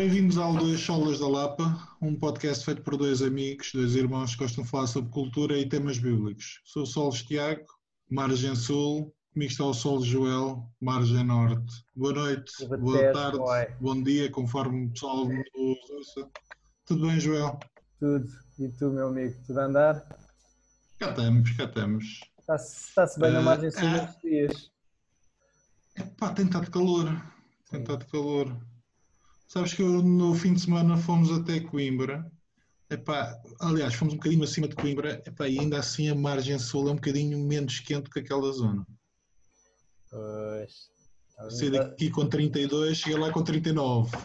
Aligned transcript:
Bem-vindos 0.00 0.38
ao 0.38 0.54
Dois 0.54 0.80
Solas 0.80 1.20
da 1.20 1.28
Lapa, 1.28 1.94
um 2.00 2.18
podcast 2.18 2.64
feito 2.64 2.80
por 2.80 2.96
dois 2.96 3.20
amigos, 3.20 3.70
dois 3.74 3.94
irmãos 3.94 4.34
que 4.34 4.42
gostam 4.42 4.64
de 4.64 4.70
falar 4.70 4.86
sobre 4.86 5.10
cultura 5.10 5.58
e 5.58 5.68
temas 5.68 5.98
bíblicos. 5.98 6.58
Sou 6.64 6.84
o 6.84 6.86
Solos 6.86 7.22
Tiago, 7.22 7.66
margem 8.10 8.56
sul, 8.56 9.14
comigo 9.34 9.52
está 9.52 9.62
o 9.62 9.74
Solos 9.74 10.06
Joel, 10.06 10.66
margem 10.80 11.22
norte. 11.22 11.84
Boa 11.94 12.14
noite, 12.14 12.50
boa, 12.66 12.78
boa 12.78 13.12
tarde, 13.12 13.36
boy. 13.36 13.66
bom 13.78 14.02
dia, 14.02 14.30
conforme 14.30 14.86
o 14.86 14.90
pessoal 14.90 15.28
nos 15.28 15.90
ouça. 15.90 16.30
Tudo 16.86 17.06
bem, 17.06 17.20
Joel? 17.20 17.60
Tudo. 17.98 18.26
E 18.58 18.70
tu, 18.70 18.90
meu 18.90 19.08
amigo, 19.08 19.38
tudo 19.46 19.60
a 19.60 19.64
andar? 19.66 19.96
Cá 20.98 21.10
estamos, 21.10 21.50
cá 21.50 21.64
estamos. 21.64 22.20
Está-se 22.38 22.88
está 22.88 23.06
bem 23.18 23.32
uh, 23.32 23.34
na 23.34 23.42
margem 23.42 23.70
sul 23.70 23.86
uh, 23.86 23.96
estes 23.96 24.22
dias? 24.22 24.70
Pá, 26.16 26.32
tem 26.32 26.46
estado 26.46 26.70
calor, 26.70 27.22
tem 27.70 27.82
estado 27.82 28.06
calor. 28.06 28.69
Sabes 29.52 29.74
que 29.74 29.82
eu, 29.82 30.00
no 30.00 30.32
fim 30.32 30.54
de 30.54 30.60
semana 30.60 30.96
fomos 30.96 31.32
até 31.32 31.58
Coimbra. 31.58 32.24
Epá, 32.88 33.36
aliás, 33.58 33.94
fomos 33.94 34.14
um 34.14 34.16
bocadinho 34.16 34.44
acima 34.44 34.68
de 34.68 34.76
Coimbra 34.76 35.20
epá, 35.26 35.48
e 35.48 35.58
ainda 35.58 35.76
assim 35.76 36.08
a 36.08 36.14
margem 36.14 36.56
sul 36.56 36.88
é 36.88 36.92
um 36.92 36.94
bocadinho 36.94 37.36
menos 37.36 37.80
quente 37.80 38.08
que 38.08 38.20
aquela 38.20 38.52
zona. 38.52 38.86
Pois. 40.08 40.88
Saí 41.50 41.68
daqui 41.68 42.10
com 42.10 42.28
32, 42.28 42.96
cheguei 42.96 43.18
lá 43.18 43.32
com 43.32 43.42
39. 43.42 44.16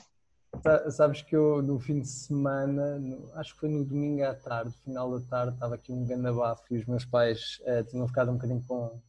Sabes 0.91 1.23
que 1.23 1.35
eu 1.35 1.59
no 1.63 1.79
fim 1.79 2.01
de 2.01 2.07
semana, 2.07 2.99
no, 2.99 3.31
acho 3.33 3.55
que 3.55 3.61
foi 3.61 3.69
no 3.69 3.83
domingo 3.83 4.23
à 4.23 4.35
tarde, 4.35 4.75
final 4.83 5.19
da 5.19 5.25
tarde, 5.25 5.55
estava 5.55 5.73
aqui 5.73 5.91
um 5.91 6.05
grande 6.05 6.27
abafo 6.27 6.71
e 6.71 6.77
os 6.77 6.85
meus 6.85 7.03
pais 7.03 7.59
uh, 7.61 7.83
tinham 7.89 8.07
ficado 8.07 8.29
um 8.29 8.35
bocadinho 8.35 8.63
com, 8.67 9.01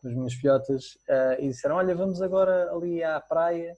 com 0.00 0.08
as 0.08 0.14
minhas 0.14 0.32
filhotas 0.32 0.94
uh, 1.10 1.38
e 1.38 1.48
disseram: 1.48 1.76
Olha, 1.76 1.94
vamos 1.94 2.22
agora 2.22 2.72
ali 2.72 3.04
à 3.04 3.20
praia. 3.20 3.76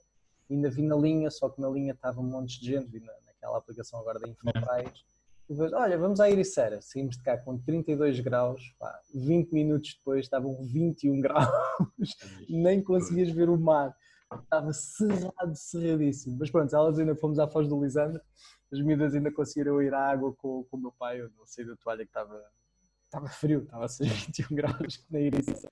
Ainda 0.53 0.69
vi 0.69 0.81
na 0.81 0.95
linha, 0.95 1.29
só 1.31 1.49
que 1.49 1.61
na 1.61 1.69
linha 1.69 1.93
estava 1.93 2.19
um 2.19 2.23
monte 2.23 2.59
de 2.59 2.65
gente, 2.67 2.87
vi 2.87 2.99
na, 2.99 3.13
naquela 3.25 3.57
aplicação 3.57 3.99
agora 3.99 4.19
da 4.19 4.27
Infopraias. 4.27 5.05
E 5.49 5.53
depois, 5.53 5.73
olha, 5.73 5.97
vamos 5.97 6.19
à 6.19 6.29
Ericeira. 6.29 6.81
Saímos 6.81 7.17
de 7.17 7.23
cá 7.23 7.37
com 7.37 7.57
32 7.57 8.19
graus, 8.21 8.73
pá, 8.79 8.99
20 9.13 9.51
minutos 9.51 9.95
depois 9.97 10.25
estavam 10.25 10.55
21 10.63 11.19
graus, 11.21 12.15
nem 12.49 12.81
conseguias 12.81 13.29
ver 13.31 13.49
o 13.49 13.57
mar 13.59 13.95
estava 14.35 14.71
cerrado, 14.73 15.55
cerradíssimo. 15.55 16.37
Mas 16.39 16.49
pronto, 16.49 16.73
elas 16.75 16.97
ainda 16.99 17.15
fomos 17.15 17.39
à 17.39 17.47
Foz 17.47 17.67
do 17.67 17.81
Lisandro, 17.83 18.21
as 18.71 18.79
miúdas 18.79 19.13
ainda 19.13 19.31
conseguiram 19.31 19.81
ir 19.81 19.93
à 19.93 20.09
água 20.09 20.33
com, 20.33 20.63
com 20.63 20.77
o 20.77 20.79
meu 20.79 20.91
pai, 20.93 21.19
eu 21.19 21.29
não 21.37 21.45
sei 21.45 21.65
da 21.65 21.75
toalha 21.75 22.05
que 22.05 22.09
estava, 22.09 22.41
estava 23.05 23.27
frio, 23.27 23.63
estava 23.63 23.85
a 23.85 23.89
ser 23.89 24.05
21 24.09 24.55
graus 24.55 25.05
na 25.09 25.19
Iriça. 25.19 25.69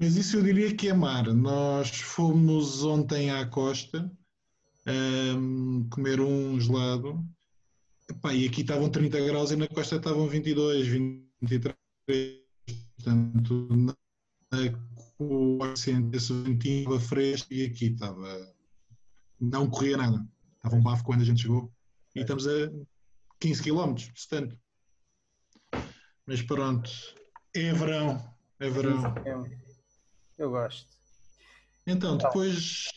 Mas 0.00 0.16
isso 0.16 0.38
eu 0.38 0.42
diria 0.42 0.74
que 0.74 0.88
é 0.88 0.94
mar. 0.94 1.32
Nós 1.34 1.90
fomos 2.00 2.82
ontem 2.82 3.30
à 3.30 3.46
costa 3.46 4.10
um, 5.36 5.86
comer 5.90 6.20
um 6.20 6.58
gelado 6.58 7.22
Epá, 8.10 8.34
e 8.34 8.46
aqui 8.46 8.62
estavam 8.62 8.90
30 8.90 9.20
graus 9.20 9.52
e 9.52 9.56
na 9.56 9.68
costa 9.68 9.96
estavam 9.96 10.26
22, 10.26 10.88
23. 10.88 11.76
Portanto, 12.96 13.68
na 13.76 13.94
o 15.18 15.62
accent 15.62 16.12
esse 16.14 16.32
ventinho 16.32 16.80
estava 16.80 17.00
fresco 17.00 17.52
e 17.52 17.66
aqui 17.66 17.86
estava. 17.86 18.52
Não 19.38 19.70
corria 19.70 19.96
nada. 19.96 20.26
Estava 20.56 20.76
um 20.76 20.82
bafo 20.82 21.04
quando 21.04 21.20
a 21.20 21.24
gente 21.24 21.42
chegou. 21.42 21.72
E 22.16 22.20
estamos 22.20 22.48
a 22.48 22.70
15 23.38 23.62
km 23.62 23.94
distante. 23.94 24.58
Mas 26.26 26.42
pronto. 26.42 26.90
É 27.54 27.72
verão. 27.72 28.34
É 28.58 28.68
verão. 28.68 29.14
Eu 30.40 30.48
gosto. 30.48 30.88
Então, 31.86 32.16
depois, 32.16 32.88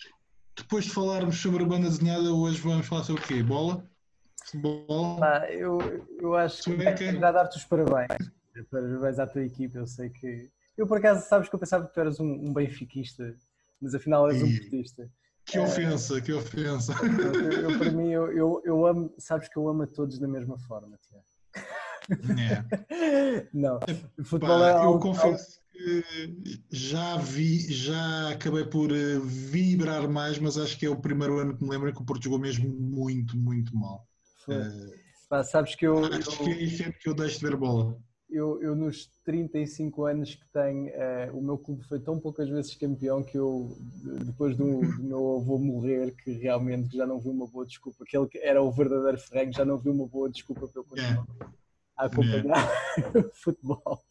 depois 0.55 0.85
de 0.85 0.91
falarmos 0.91 1.41
sobre 1.41 1.61
a 1.61 1.65
banda 1.65 1.89
desenhada, 1.89 2.33
hoje 2.33 2.61
vamos 2.61 2.87
falar 2.87 3.03
sobre 3.03 3.21
o 3.21 3.27
quê? 3.27 3.43
Bola? 3.43 3.85
Futebol? 4.45 5.21
Ah, 5.21 5.45
eu, 5.51 5.77
eu 6.21 6.35
acho 6.37 6.63
que 6.63 7.19
já 7.19 7.31
dar-te 7.33 7.57
os 7.57 7.65
parabéns. 7.65 8.31
Parabéns 8.71 9.19
à 9.19 9.27
tua 9.27 9.43
equipe. 9.43 9.75
Eu 9.75 9.85
sei 9.85 10.09
que 10.09 10.49
eu, 10.77 10.87
por 10.87 10.99
acaso, 10.99 11.27
sabes 11.27 11.49
que 11.49 11.55
eu 11.55 11.59
pensava 11.59 11.85
que 11.85 11.93
tu 11.93 11.99
eras 11.99 12.17
um, 12.21 12.31
um 12.31 12.53
benfiquista, 12.53 13.35
mas 13.81 13.93
afinal 13.93 14.31
és 14.31 14.41
um 14.41 14.49
portista. 14.49 15.11
Que 15.45 15.59
ofensa, 15.59 16.21
que 16.21 16.31
ofensa. 16.31 16.93
Eu, 17.03 17.71
eu, 17.71 17.77
para 17.77 17.91
mim, 17.91 18.09
eu, 18.09 18.31
eu, 18.31 18.61
eu, 18.63 18.87
amo, 18.87 19.13
sabes 19.17 19.49
que 19.49 19.57
eu 19.57 19.67
amo 19.67 19.83
a 19.83 19.87
todos 19.87 20.17
da 20.17 20.29
mesma 20.29 20.57
forma, 20.59 20.97
Tiago. 21.09 21.25
É. 22.09 23.47
Não, 23.53 23.79
futebol 24.23 24.59
Pá, 24.59 24.67
é 24.67 24.71
algo, 24.71 24.95
Eu 24.95 24.99
confesso 24.99 25.59
que 25.71 26.03
já 26.71 27.17
vi, 27.17 27.59
já 27.71 28.29
acabei 28.29 28.65
por 28.65 28.91
eh, 28.91 29.19
vibrar 29.23 30.07
mais, 30.07 30.37
mas 30.37 30.57
acho 30.57 30.77
que 30.77 30.85
é 30.85 30.89
o 30.89 30.95
primeiro 30.95 31.39
ano 31.39 31.57
que 31.57 31.63
me 31.63 31.69
lembro 31.69 31.93
que 31.93 32.01
o 32.01 32.05
Porto 32.05 32.23
jogou 32.23 32.39
mesmo 32.39 32.69
muito, 32.69 33.37
muito 33.37 33.75
mal. 33.75 34.07
Uh, 34.47 34.93
Pá, 35.29 35.43
sabes 35.43 35.75
que 35.75 35.87
eu. 35.87 36.05
Acho 36.05 36.43
que 36.43 36.51
é 36.51 36.69
sempre 36.69 36.99
que 36.99 37.09
eu 37.09 37.13
deixo 37.13 37.39
de 37.39 37.45
ver 37.45 37.55
bola 37.55 37.97
eu, 38.33 38.61
eu 38.61 38.75
nos 38.75 39.05
35 39.23 40.05
anos 40.05 40.33
que 40.33 40.45
tenho, 40.51 40.87
uh, 40.87 41.37
o 41.37 41.41
meu 41.41 41.57
clube 41.57 41.83
foi 41.83 41.99
tão 41.99 42.19
poucas 42.19 42.49
vezes 42.49 42.73
campeão 42.73 43.23
que 43.23 43.37
eu, 43.37 43.77
depois 44.25 44.57
do, 44.57 44.81
do, 44.81 45.03
meu 45.03 45.37
avô 45.37 45.59
morrer, 45.59 46.15
que 46.15 46.31
realmente 46.31 46.97
já 46.97 47.05
não 47.05 47.19
vi 47.19 47.29
uma 47.29 47.45
boa 47.45 47.65
desculpa, 47.65 48.03
aquele 48.03 48.27
que 48.27 48.39
era 48.39 48.61
o 48.61 48.71
verdadeiro 48.71 49.19
ferrenho, 49.19 49.53
já 49.53 49.63
não 49.63 49.77
vi 49.77 49.89
uma 49.89 50.07
boa 50.07 50.29
desculpa 50.29 50.67
para 50.67 50.81
eu 50.81 50.83
continuar 50.83 51.27
a 51.97 52.05
acompanhar 52.05 52.69
yeah. 52.97 53.29
futebol, 53.33 54.03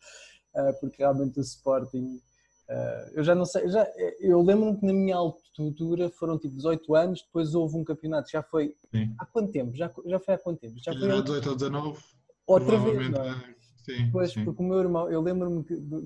uh, 0.54 0.80
porque 0.80 0.96
realmente 0.98 1.38
o 1.38 1.42
Sporting. 1.42 2.20
Uh, 2.68 3.10
eu 3.14 3.24
já 3.24 3.34
não 3.34 3.44
sei, 3.44 3.68
já, 3.68 3.86
eu 4.20 4.40
lembro-me 4.40 4.78
que 4.78 4.86
na 4.86 4.92
minha 4.92 5.16
altura 5.16 6.08
foram 6.10 6.38
tipo 6.38 6.56
18 6.56 6.94
anos, 6.94 7.22
depois 7.22 7.54
houve 7.54 7.76
um 7.76 7.84
campeonato, 7.84 8.30
já 8.30 8.42
foi 8.42 8.74
Sim. 8.90 9.14
há 9.18 9.26
quanto 9.26 9.52
tempo? 9.52 9.76
Já, 9.76 9.90
já 10.06 10.18
foi 10.18 10.34
há 10.34 10.38
quanto 10.38 10.60
tempo? 10.60 10.78
Já 10.78 10.92
foi 10.92 11.10
há 11.10 11.20
18 11.20 11.48
ou 11.50 11.56
19. 11.56 11.98
Outra 12.46 12.78
vez, 12.78 13.10
não 13.10 13.24
é? 13.24 13.54
Sim, 13.84 14.10
pois, 14.12 14.32
sim. 14.32 14.44
porque 14.44 14.62
o 14.62 14.66
meu 14.66 14.78
irmão, 14.78 15.10
eu 15.10 15.20
lembro-me 15.20 15.64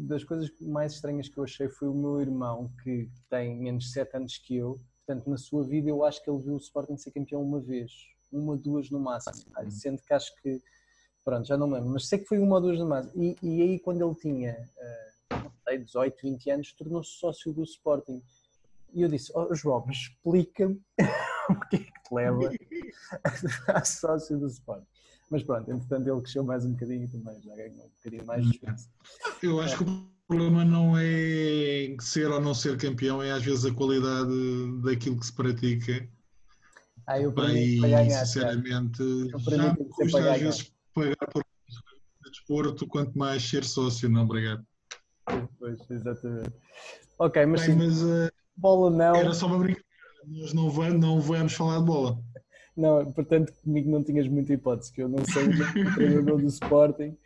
das 0.08 0.24
coisas 0.24 0.50
mais 0.60 0.94
estranhas 0.94 1.28
que 1.28 1.38
eu 1.38 1.44
achei 1.44 1.68
foi 1.68 1.88
o 1.88 1.94
meu 1.94 2.20
irmão, 2.20 2.70
que 2.82 3.10
tem 3.28 3.54
menos 3.54 3.84
de 3.84 3.90
7 3.92 4.16
anos 4.16 4.38
que 4.38 4.56
eu, 4.56 4.80
portanto, 5.04 5.28
na 5.28 5.36
sua 5.36 5.62
vida 5.62 5.90
eu 5.90 6.02
acho 6.02 6.22
que 6.24 6.30
ele 6.30 6.42
viu 6.42 6.54
o 6.54 6.58
Sporting 6.58 6.96
ser 6.96 7.10
campeão 7.10 7.42
uma 7.42 7.60
vez, 7.60 7.92
uma, 8.32 8.56
duas 8.56 8.90
no 8.90 8.98
máximo, 8.98 9.52
uhum. 9.58 9.70
sendo 9.70 10.00
que 10.02 10.14
acho 10.14 10.34
que, 10.40 10.58
pronto, 11.26 11.44
já 11.44 11.56
não 11.56 11.66
me 11.66 11.74
lembro, 11.74 11.90
mas 11.90 12.06
sei 12.06 12.20
que 12.20 12.26
foi 12.26 12.38
uma 12.38 12.54
ou 12.54 12.62
duas 12.62 12.78
máximo. 12.78 13.20
E, 13.20 13.36
e 13.42 13.62
aí, 13.62 13.78
quando 13.80 14.06
ele 14.06 14.14
tinha, 14.14 14.52
uh, 14.52 15.42
não 15.42 15.52
sei, 15.64 15.78
18, 15.78 16.16
20 16.22 16.50
anos, 16.50 16.72
tornou-se 16.72 17.10
sócio 17.10 17.52
do 17.52 17.64
Sporting. 17.64 18.22
E 18.94 19.02
eu 19.02 19.08
disse, 19.08 19.32
oh, 19.34 19.52
João, 19.52 19.84
explica-me 19.90 20.80
o 21.50 21.60
que 21.68 21.76
é 21.76 21.78
que 21.80 22.02
te 22.02 22.14
leva 22.14 22.48
a 23.74 23.84
sócio 23.84 24.38
do 24.38 24.46
Sporting. 24.46 24.86
Mas 25.28 25.42
pronto, 25.42 25.68
entretanto 25.68 26.08
ele 26.08 26.20
cresceu 26.20 26.44
mais 26.44 26.64
um 26.64 26.70
bocadinho 26.70 27.02
e 27.02 27.08
também 27.08 27.42
já 27.42 27.56
ganhou 27.56 27.86
um 27.86 27.90
bocadinho 27.96 28.24
mais 28.24 28.44
de 28.44 28.50
espaço. 28.52 28.88
Eu 29.42 29.60
acho 29.60 29.74
é. 29.74 29.78
que 29.78 29.82
o 29.82 30.08
problema 30.28 30.64
não 30.64 30.96
é 30.96 31.96
ser 32.00 32.30
ou 32.30 32.40
não 32.40 32.54
ser 32.54 32.78
campeão, 32.78 33.20
é 33.20 33.32
às 33.32 33.42
vezes 33.42 33.64
a 33.64 33.74
qualidade 33.74 34.30
daquilo 34.84 35.18
que 35.18 35.26
se 35.26 35.32
pratica. 35.32 36.08
Ah, 37.08 37.20
eu 37.20 37.32
para 37.32 37.48
mim, 37.48 37.80
ganhar, 37.80 38.24
sinceramente, 38.24 39.02
já 39.48 39.72
me 39.72 39.84
custa 39.88 40.32
às 40.32 40.40
vezes 40.40 40.75
pagar 40.96 41.30
por 41.32 41.44
desporto, 42.30 42.86
quanto 42.86 43.16
mais 43.16 43.48
ser 43.48 43.64
sócio, 43.64 44.08
não, 44.08 44.22
obrigado. 44.24 44.64
Pois, 45.58 45.78
exatamente. 45.90 46.52
Ok, 47.18 47.46
mas, 47.46 47.66
Bem, 47.66 47.76
mas 47.76 48.02
uh, 48.02 48.30
bola 48.56 48.90
não. 48.90 49.14
Era 49.16 49.34
só 49.34 49.46
uma 49.46 49.58
brincadeira, 49.58 49.86
nós 50.26 50.52
não 50.52 50.70
vamos, 50.70 51.00
não 51.00 51.20
vamos 51.20 51.52
falar 51.52 51.78
de 51.78 51.84
bola. 51.84 52.18
Não, 52.76 53.12
portanto, 53.12 53.52
comigo 53.62 53.90
não 53.90 54.02
tinhas 54.02 54.28
muita 54.28 54.52
hipótese, 54.52 54.92
que 54.92 55.02
eu 55.02 55.08
não 55.08 55.24
sei 55.24 55.44
o 55.46 55.94
treinador 55.94 56.40
do 56.40 56.46
Sporting. 56.48 57.16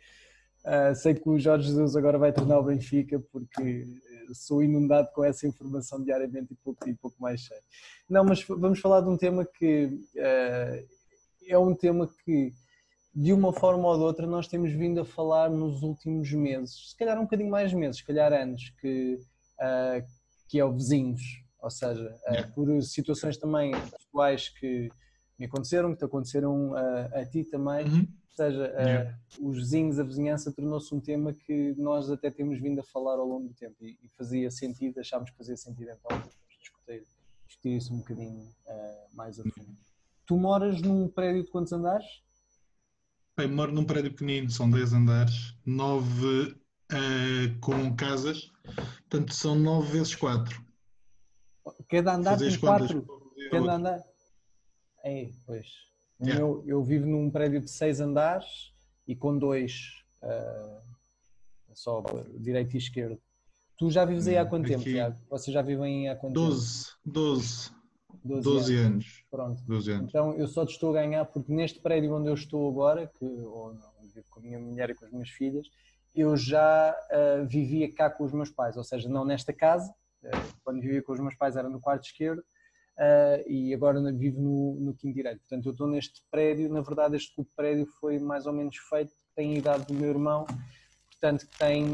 Uh, 0.63 0.95
sei 0.95 1.15
que 1.15 1.27
o 1.27 1.39
Jorge 1.39 1.67
Jesus 1.67 1.95
agora 1.95 2.17
vai 2.17 2.31
treinar 2.31 2.59
o 2.59 2.63
Benfica, 2.63 3.19
porque 3.31 3.85
sou 4.33 4.63
inundado 4.63 5.09
com 5.13 5.23
essa 5.23 5.47
informação 5.47 6.03
diariamente 6.03 6.53
e 6.53 6.55
pouco, 6.55 6.87
e 6.87 6.93
pouco 6.93 7.15
mais 7.19 7.45
sei. 7.45 7.57
Não, 8.09 8.23
mas 8.23 8.43
vamos 8.43 8.79
falar 8.79 9.01
de 9.01 9.09
um 9.09 9.17
tema 9.17 9.45
que 9.45 9.85
uh, 10.15 10.87
é 11.47 11.57
um 11.57 11.75
tema 11.75 12.09
que, 12.23 12.53
de 13.13 13.33
uma 13.33 13.51
forma 13.51 13.87
ou 13.87 13.97
de 13.97 14.03
outra, 14.03 14.25
nós 14.25 14.47
temos 14.47 14.71
vindo 14.71 15.01
a 15.01 15.05
falar 15.05 15.49
nos 15.49 15.83
últimos 15.83 16.31
meses, 16.31 16.91
se 16.91 16.97
calhar 16.97 17.19
um 17.19 17.23
bocadinho 17.23 17.49
mais 17.49 17.73
meses, 17.73 17.97
se 17.97 18.05
calhar 18.05 18.31
anos, 18.31 18.69
que, 18.79 19.19
uh, 19.59 20.05
que 20.47 20.59
é 20.59 20.65
o 20.65 20.71
vizinhos, 20.71 21.21
ou 21.61 21.69
seja, 21.69 22.17
por 22.55 22.81
situações 22.81 23.37
também 23.37 23.71
pessoais 23.71 24.49
que 24.49 24.89
me 25.37 25.45
aconteceram, 25.45 25.91
que 25.91 25.99
te 25.99 26.05
aconteceram 26.05 26.75
a, 26.75 27.19
a 27.19 27.25
ti 27.25 27.43
também. 27.43 27.85
Uhum. 27.85 28.07
Ou 28.31 28.35
seja, 28.35 28.65
yeah. 28.79 29.19
os 29.41 29.57
vizinhos, 29.57 29.99
a 29.99 30.03
vizinhança 30.03 30.51
tornou-se 30.51 30.95
um 30.95 30.99
tema 30.99 31.33
que 31.33 31.75
nós 31.77 32.09
até 32.09 32.31
temos 32.31 32.59
vindo 32.59 32.79
a 32.79 32.83
falar 32.83 33.19
ao 33.19 33.27
longo 33.27 33.49
do 33.49 33.53
tempo 33.53 33.75
e, 33.81 33.99
e 34.01 34.09
fazia 34.17 34.49
sentido, 34.49 34.99
achámos 34.99 35.29
que 35.29 35.37
fazia 35.37 35.57
sentido 35.57 35.91
então 35.91 36.17
discutir, 36.59 37.03
discutir 37.45 37.75
isso 37.75 37.93
um 37.93 37.97
bocadinho 37.97 38.41
uh, 38.41 39.15
mais 39.15 39.37
a 39.39 39.43
fundo. 39.43 39.77
Tu 40.25 40.37
moras 40.37 40.81
num 40.81 41.09
prédio 41.09 41.43
de 41.43 41.51
quantos 41.51 41.73
andares? 41.73 42.05
Bem, 43.41 43.49
moro 43.49 43.71
num 43.71 43.83
prédio 43.83 44.11
pequenino, 44.11 44.51
são 44.51 44.69
10 44.69 44.93
andares, 44.93 45.55
9 45.65 46.51
uh, 46.51 47.59
com 47.59 47.95
casas, 47.95 48.51
portanto 49.09 49.33
são 49.33 49.55
9 49.55 49.93
vezes 49.93 50.13
4. 50.13 50.63
Cada 51.89 52.13
andar 52.17 52.37
tem 52.37 52.55
4? 52.55 53.03
Cada 53.49 53.73
andar? 53.73 53.99
É, 55.03 55.31
pois. 55.47 55.65
Yeah. 56.21 56.39
Meu, 56.39 56.63
eu 56.67 56.83
vivo 56.83 57.07
num 57.07 57.31
prédio 57.31 57.59
de 57.61 57.71
seis 57.71 57.99
andares 57.99 58.45
e 59.07 59.15
com 59.15 59.35
dois, 59.35 59.73
uh, 60.21 61.73
só 61.73 62.03
direito 62.37 62.75
e 62.75 62.77
esquerdo. 62.77 63.19
Tu 63.75 63.89
já 63.89 64.05
vives 64.05 64.27
aí 64.27 64.37
há 64.37 64.45
quanto 64.45 64.65
Aqui, 64.65 64.73
tempo, 64.73 64.83
Tiago? 64.83 65.19
Vocês 65.31 65.51
já 65.51 65.63
vivem 65.63 66.09
há 66.09 66.15
quanto 66.15 66.35
12, 66.35 66.85
tempo? 66.85 66.99
12. 67.05 67.71
12, 68.23 68.43
12 68.43 68.75
anos. 68.75 68.85
anos. 68.85 69.23
Pronto. 69.29 69.63
12 69.63 69.91
anos. 69.91 70.09
Então 70.09 70.33
eu 70.33 70.47
só 70.47 70.65
te 70.65 70.73
estou 70.73 70.91
a 70.91 71.01
ganhar 71.01 71.25
porque 71.25 71.51
neste 71.51 71.79
prédio 71.79 72.15
onde 72.15 72.29
eu 72.29 72.33
estou 72.33 72.69
agora, 72.69 73.07
que 73.07 73.25
ou 73.25 73.73
não, 73.73 73.91
vivo 74.13 74.27
com 74.29 74.39
a 74.39 74.43
minha 74.43 74.59
mulher 74.59 74.89
e 74.89 74.95
com 74.95 75.05
as 75.05 75.11
minhas 75.11 75.29
filhas, 75.29 75.67
eu 76.15 76.35
já 76.35 76.95
uh, 77.11 77.45
vivia 77.47 77.91
cá 77.93 78.09
com 78.09 78.23
os 78.23 78.33
meus 78.33 78.49
pais, 78.49 78.75
ou 78.77 78.83
seja, 78.83 79.07
não 79.07 79.23
nesta 79.25 79.53
casa, 79.53 79.93
uh, 80.23 80.53
quando 80.63 80.81
vivia 80.81 81.01
com 81.01 81.13
os 81.13 81.19
meus 81.19 81.35
pais 81.35 81.55
era 81.55 81.69
no 81.69 81.79
quarto 81.79 82.05
esquerdo, 82.05 82.39
uh, 82.39 83.49
e 83.49 83.73
agora 83.73 83.99
vivo 84.11 84.41
no, 84.41 84.75
no 84.75 84.93
quinto 84.93 85.15
direito. 85.15 85.39
Portanto, 85.39 85.65
eu 85.65 85.71
estou 85.71 85.87
neste 85.87 86.21
prédio, 86.29 86.71
na 86.71 86.81
verdade 86.81 87.15
este 87.15 87.43
prédio 87.55 87.85
foi 87.99 88.19
mais 88.19 88.45
ou 88.45 88.53
menos 88.53 88.75
feito, 88.77 89.13
tem 89.35 89.55
a 89.55 89.57
idade 89.57 89.85
do 89.85 89.93
meu 89.93 90.09
irmão, 90.09 90.45
portanto 91.09 91.47
que 91.47 91.57
tem 91.57 91.85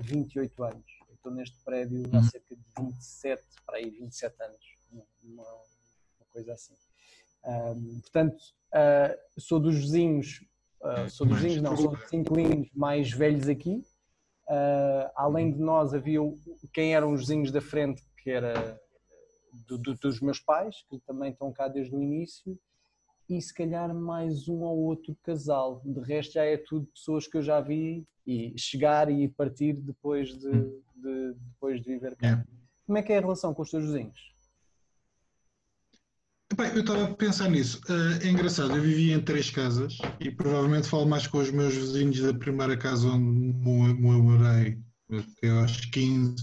28 0.00 0.64
anos. 0.64 0.84
Eu 1.08 1.14
estou 1.14 1.32
neste 1.32 1.56
prédio 1.64 2.02
há 2.12 2.16
uhum. 2.16 2.22
cerca 2.24 2.56
de 2.56 2.62
27, 2.78 3.42
para 3.64 3.76
aí 3.76 3.90
27 3.90 4.42
anos, 4.42 4.58
uma, 4.92 5.42
uma 5.44 6.26
coisa 6.32 6.52
assim. 6.52 6.74
portanto, 8.02 8.42
sou 9.38 9.60
dos 9.60 9.76
vizinhos 9.76 10.40
Uh, 10.82 11.10
sou 11.10 11.26
dos 11.26 11.40
vizinhos, 11.40 11.62
não, 11.62 11.76
são 11.76 11.92
dos 11.92 12.12
inquilinos 12.12 12.70
mais 12.74 13.10
velhos 13.12 13.48
aqui. 13.48 13.84
Uh, 14.48 15.10
além 15.14 15.52
de 15.52 15.58
nós, 15.58 15.92
havia 15.92 16.20
quem 16.72 16.94
eram 16.94 17.12
os 17.12 17.20
vizinhos 17.20 17.52
da 17.52 17.60
frente, 17.60 18.02
que 18.22 18.30
era 18.30 18.80
do, 19.68 19.76
do, 19.76 19.94
dos 19.94 20.20
meus 20.20 20.40
pais, 20.40 20.82
que 20.88 20.98
também 21.00 21.32
estão 21.32 21.52
cá 21.52 21.68
desde 21.68 21.94
o 21.94 22.02
início, 22.02 22.58
e 23.28 23.40
se 23.40 23.54
calhar 23.54 23.94
mais 23.94 24.48
um 24.48 24.62
ou 24.62 24.78
outro 24.78 25.14
casal. 25.22 25.82
De 25.84 26.00
resto, 26.00 26.32
já 26.32 26.44
é 26.44 26.56
tudo 26.56 26.86
pessoas 26.86 27.26
que 27.26 27.36
eu 27.36 27.42
já 27.42 27.60
vi 27.60 28.06
e 28.26 28.58
chegar 28.58 29.10
e 29.10 29.28
partir 29.28 29.74
depois 29.74 30.30
de, 30.30 30.48
hum. 30.48 30.82
de 30.96 31.34
depois 31.34 31.80
de 31.82 31.92
viver 31.92 32.16
cá. 32.16 32.44
Como 32.86 32.98
é 32.98 33.02
que 33.02 33.12
é 33.12 33.18
a 33.18 33.20
relação 33.20 33.52
com 33.52 33.62
os 33.62 33.70
teus 33.70 33.84
vizinhos? 33.84 34.34
Bem, 36.60 36.72
eu 36.74 36.80
estava 36.82 37.04
a 37.04 37.14
pensar 37.14 37.48
nisso. 37.48 37.80
Uh, 37.88 38.22
é 38.22 38.28
engraçado, 38.28 38.76
eu 38.76 38.82
vivia 38.82 39.14
em 39.14 39.20
três 39.20 39.48
casas 39.48 39.96
e 40.20 40.30
provavelmente 40.30 40.88
falo 40.88 41.06
mais 41.06 41.26
com 41.26 41.38
os 41.38 41.50
meus 41.50 41.72
vizinhos 41.72 42.20
da 42.20 42.34
primeira 42.34 42.76
casa 42.76 43.08
onde 43.08 43.66
eu 43.66 44.22
morei, 44.22 44.78
até 45.10 45.48
aos 45.48 45.86
15, 45.86 46.34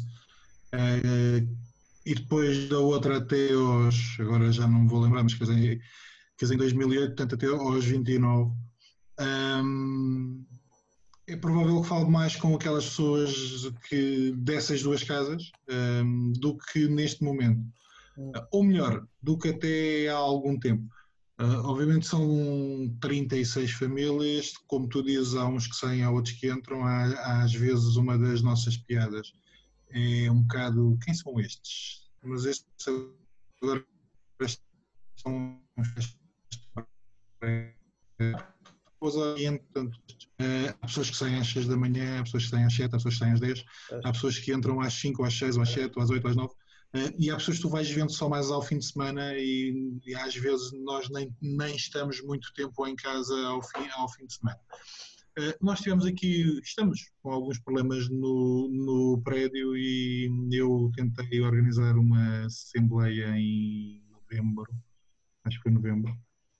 uh, 0.74 1.58
e 2.04 2.16
depois 2.16 2.68
da 2.68 2.80
outra 2.80 3.18
até 3.18 3.54
aos, 3.54 4.18
agora 4.19 4.52
já 4.52 4.68
não 4.68 4.80
me 4.80 4.90
vou 4.90 5.02
lembrar, 5.02 5.22
mas 5.22 5.36
casei, 5.36 5.80
casei 6.36 6.56
em 6.56 6.60
2008, 6.62 7.10
portanto 7.10 7.36
até 7.36 7.46
aos 7.46 7.86
29. 7.86 8.52
Um, 9.19 10.44
é 11.28 11.36
provável 11.36 11.80
que 11.84 11.90
fale 11.90 12.10
mais 12.10 12.36
com 12.36 12.56
aquelas 12.56 12.86
pessoas 12.86 13.72
que 13.88 14.34
dessas 14.36 14.81
duas 14.81 15.04
casas 15.04 15.52
do 16.40 16.58
que 16.58 16.88
neste 16.88 17.24
momento. 17.24 17.62
Ou 18.52 18.64
melhor, 18.64 19.08
do 19.22 19.38
que 19.38 19.50
até 19.50 20.10
há 20.10 20.16
algum 20.16 20.60
tempo. 20.60 20.92
Uh, 21.40 21.62
obviamente 21.66 22.08
são 22.08 22.98
36 23.00 23.72
famílias, 23.72 24.54
como 24.66 24.90
tu 24.90 25.04
dizes, 25.04 25.36
há 25.36 25.46
uns 25.46 25.68
que 25.68 25.75
saem, 25.75 26.04
há 26.04 26.10
outros 26.10 26.36
que 26.36 26.50
entram. 26.50 26.84
Há, 26.84 27.44
às 27.44 27.54
vezes 27.54 27.96
uma 27.96 28.18
das 28.18 28.42
nossas 28.42 28.75
piadas 28.75 29.31
é 29.92 30.31
um 30.31 30.42
bocado 30.42 30.98
quem 31.04 31.14
são 31.14 31.40
estes? 31.40 32.10
Mas 32.24 32.46
estes 32.46 32.88
agora 33.62 33.86
são 35.16 35.62
portanto, 39.60 39.96
uh, 40.42 40.75
há 40.81 40.88
pessoas 40.88 41.12
que 41.12 41.18
saem 41.18 41.40
às 41.40 41.48
6 41.48 41.68
da 41.68 41.78
manhã, 41.78 42.19
há 42.19 42.24
pessoas 42.24 42.46
que 42.46 42.50
saem 42.50 42.66
às 42.66 42.74
7, 42.74 42.86
há 42.88 42.90
pessoas 42.98 43.14
que 43.14 43.19
saem 43.19 43.34
às 43.34 43.40
10, 43.40 43.66
há 44.04 44.12
pessoas 44.12 44.40
que 44.40 44.52
entram 44.52 44.81
às 44.81 44.94
5, 44.94 45.24
às 45.24 45.38
6, 45.38 45.58
às 45.60 45.69
7, 45.69 46.00
às 46.00 46.10
8, 46.10 46.28
às 46.28 46.36
9 46.36 46.52
Uh, 46.52 46.66
e 47.17 47.29
há 47.29 47.35
pessoas 47.35 47.57
que 47.57 47.63
tu 47.63 47.69
vais 47.69 47.89
vendo 47.89 48.11
só 48.11 48.29
mais 48.29 48.49
ao 48.49 48.61
fim 48.61 48.77
de 48.77 48.85
semana 48.85 49.33
e, 49.35 49.99
e, 50.05 50.15
às 50.15 50.35
vezes 50.35 50.71
nós 50.83 51.09
nem, 51.09 51.33
nem 51.41 51.75
estamos 51.75 52.21
muito 52.21 52.53
tempo 52.53 52.85
em 52.88 52.95
casa 52.95 53.35
ao 53.47 53.61
fim, 53.61 53.88
ao 53.95 54.09
fim 54.09 54.25
de 54.25 54.33
semana. 54.33 54.59
Uh, 55.38 55.53
nós 55.61 55.79
tivemos 55.81 56.05
aqui, 56.05 56.59
estamos 56.63 57.11
com 57.21 57.31
alguns 57.31 57.59
problemas 57.59 58.09
no, 58.09 58.67
no 58.69 59.21
prédio 59.23 59.77
e 59.77 60.31
eu 60.51 60.91
tentei 60.95 61.41
organizar 61.41 61.95
uma 61.95 62.45
assembleia 62.45 63.27
em 63.38 64.01
novembro, 64.09 64.65
acho 65.45 65.57
que 65.57 65.63
foi 65.63 65.71
novembro, 65.71 66.11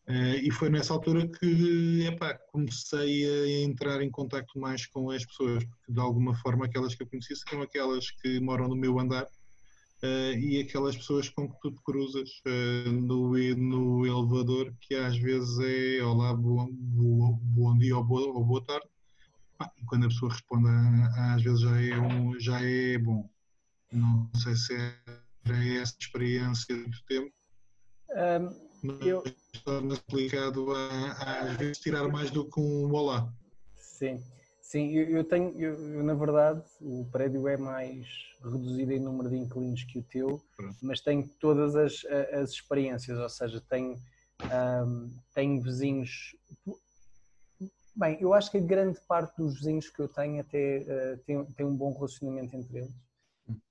uh, 0.10 0.38
e 0.44 0.52
foi 0.52 0.70
nessa 0.70 0.94
altura 0.94 1.28
que 1.28 2.06
epá, 2.06 2.38
comecei 2.52 3.26
a 3.26 3.64
entrar 3.64 4.02
em 4.02 4.12
contato 4.12 4.60
mais 4.60 4.86
com 4.86 5.10
as 5.10 5.26
pessoas, 5.26 5.64
porque 5.64 5.92
de 5.92 6.00
alguma 6.00 6.36
forma 6.36 6.66
aquelas 6.66 6.94
que 6.94 7.02
eu 7.02 7.08
conhecia 7.08 7.36
são 7.50 7.62
aquelas 7.62 8.12
que 8.12 8.40
moram 8.40 8.68
no 8.68 8.76
meu 8.76 9.00
andar 9.00 9.26
Uh, 10.04 10.38
e 10.38 10.60
aquelas 10.62 10.96
pessoas 10.96 11.28
com 11.28 11.50
que 11.50 11.60
tu 11.60 11.72
te 11.72 11.82
cruzas 11.84 12.30
uh, 12.46 12.92
no, 12.92 13.32
no 13.56 14.06
elevador, 14.06 14.72
que 14.80 14.94
às 14.94 15.18
vezes 15.18 15.58
é 15.60 16.04
olá, 16.04 16.36
bom, 16.36 16.68
bom, 16.72 17.40
bom 17.42 17.78
dia 17.78 17.98
ou 17.98 18.04
boa, 18.04 18.28
ou 18.28 18.46
boa 18.46 18.64
tarde, 18.64 18.86
ah, 19.60 19.72
e 19.76 19.84
quando 19.86 20.06
a 20.06 20.10
pessoa 20.10 20.32
responde, 20.32 20.68
às 21.18 21.42
vezes 21.42 21.62
já 21.62 21.82
é, 21.82 22.00
um, 22.00 22.40
já 22.40 22.62
é 22.62 22.98
bom. 23.00 23.28
Não 23.92 24.30
sei 24.36 24.56
se 24.56 24.76
era 25.46 25.66
essa 25.82 25.96
experiência 26.00 26.76
do 26.76 27.04
tempo, 27.08 27.34
um, 28.10 28.68
mas 28.84 29.02
eu... 29.02 29.24
torna 29.64 29.94
explicado 29.96 30.72
a, 30.74 31.12
a, 31.14 31.40
às 31.42 31.58
vezes 31.58 31.80
tirar 31.80 32.08
mais 32.08 32.30
do 32.30 32.48
que 32.48 32.60
um 32.60 32.94
olá. 32.94 33.34
Sim. 33.76 34.22
Sim, 34.68 34.90
eu, 34.90 35.08
eu 35.08 35.24
tenho, 35.24 35.58
eu, 35.58 35.94
eu, 35.94 36.04
na 36.04 36.14
verdade, 36.14 36.62
o 36.82 37.08
prédio 37.10 37.48
é 37.48 37.56
mais 37.56 38.06
reduzido 38.44 38.92
em 38.92 39.00
número 39.00 39.30
de 39.30 39.38
inquilinos 39.38 39.82
que 39.86 40.00
o 40.00 40.04
teu, 40.04 40.42
mas 40.82 41.00
tenho 41.00 41.26
todas 41.40 41.74
as, 41.74 42.04
as 42.34 42.50
experiências, 42.50 43.18
ou 43.18 43.30
seja, 43.30 43.62
tenho, 43.70 43.98
um, 44.86 45.10
tenho 45.34 45.62
vizinhos. 45.62 46.36
Bem, 47.96 48.18
eu 48.20 48.34
acho 48.34 48.52
que 48.52 48.58
a 48.58 48.62
grande 48.62 49.00
parte 49.08 49.38
dos 49.38 49.56
vizinhos 49.56 49.90
que 49.90 50.02
eu 50.02 50.10
tenho 50.10 50.42
até 50.42 50.80
uh, 50.80 51.18
tem, 51.24 51.46
tem 51.46 51.66
um 51.66 51.78
bom 51.78 51.94
relacionamento 51.94 52.54
entre 52.54 52.80
eles. 52.80 52.96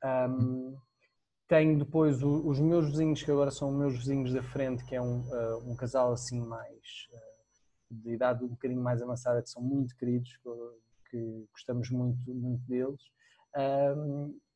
Um, 0.03 0.79
tenho 1.47 1.79
depois 1.79 2.23
o, 2.23 2.49
os 2.49 2.59
meus 2.59 2.89
vizinhos, 2.89 3.23
que 3.23 3.31
agora 3.31 3.51
são 3.51 3.71
meus 3.71 3.99
vizinhos 3.99 4.33
da 4.33 4.43
frente, 4.43 4.83
que 4.87 4.95
é 4.95 5.03
um, 5.03 5.21
uh, 5.29 5.71
um 5.71 5.77
casal 5.77 6.15
assim 6.15 6.41
mais. 6.41 7.07
Uh, 7.13 7.37
de 7.91 8.15
idade 8.15 8.45
um 8.45 8.49
bocadinho 8.49 8.83
mais 8.83 9.01
avançada, 9.03 9.43
que 9.43 9.51
são 9.51 9.63
muito 9.63 9.97
queridos, 9.97 10.39
que 11.11 11.47
gostamos 11.53 11.91
muito, 11.91 12.35
muito 12.35 12.65
deles. 12.67 13.01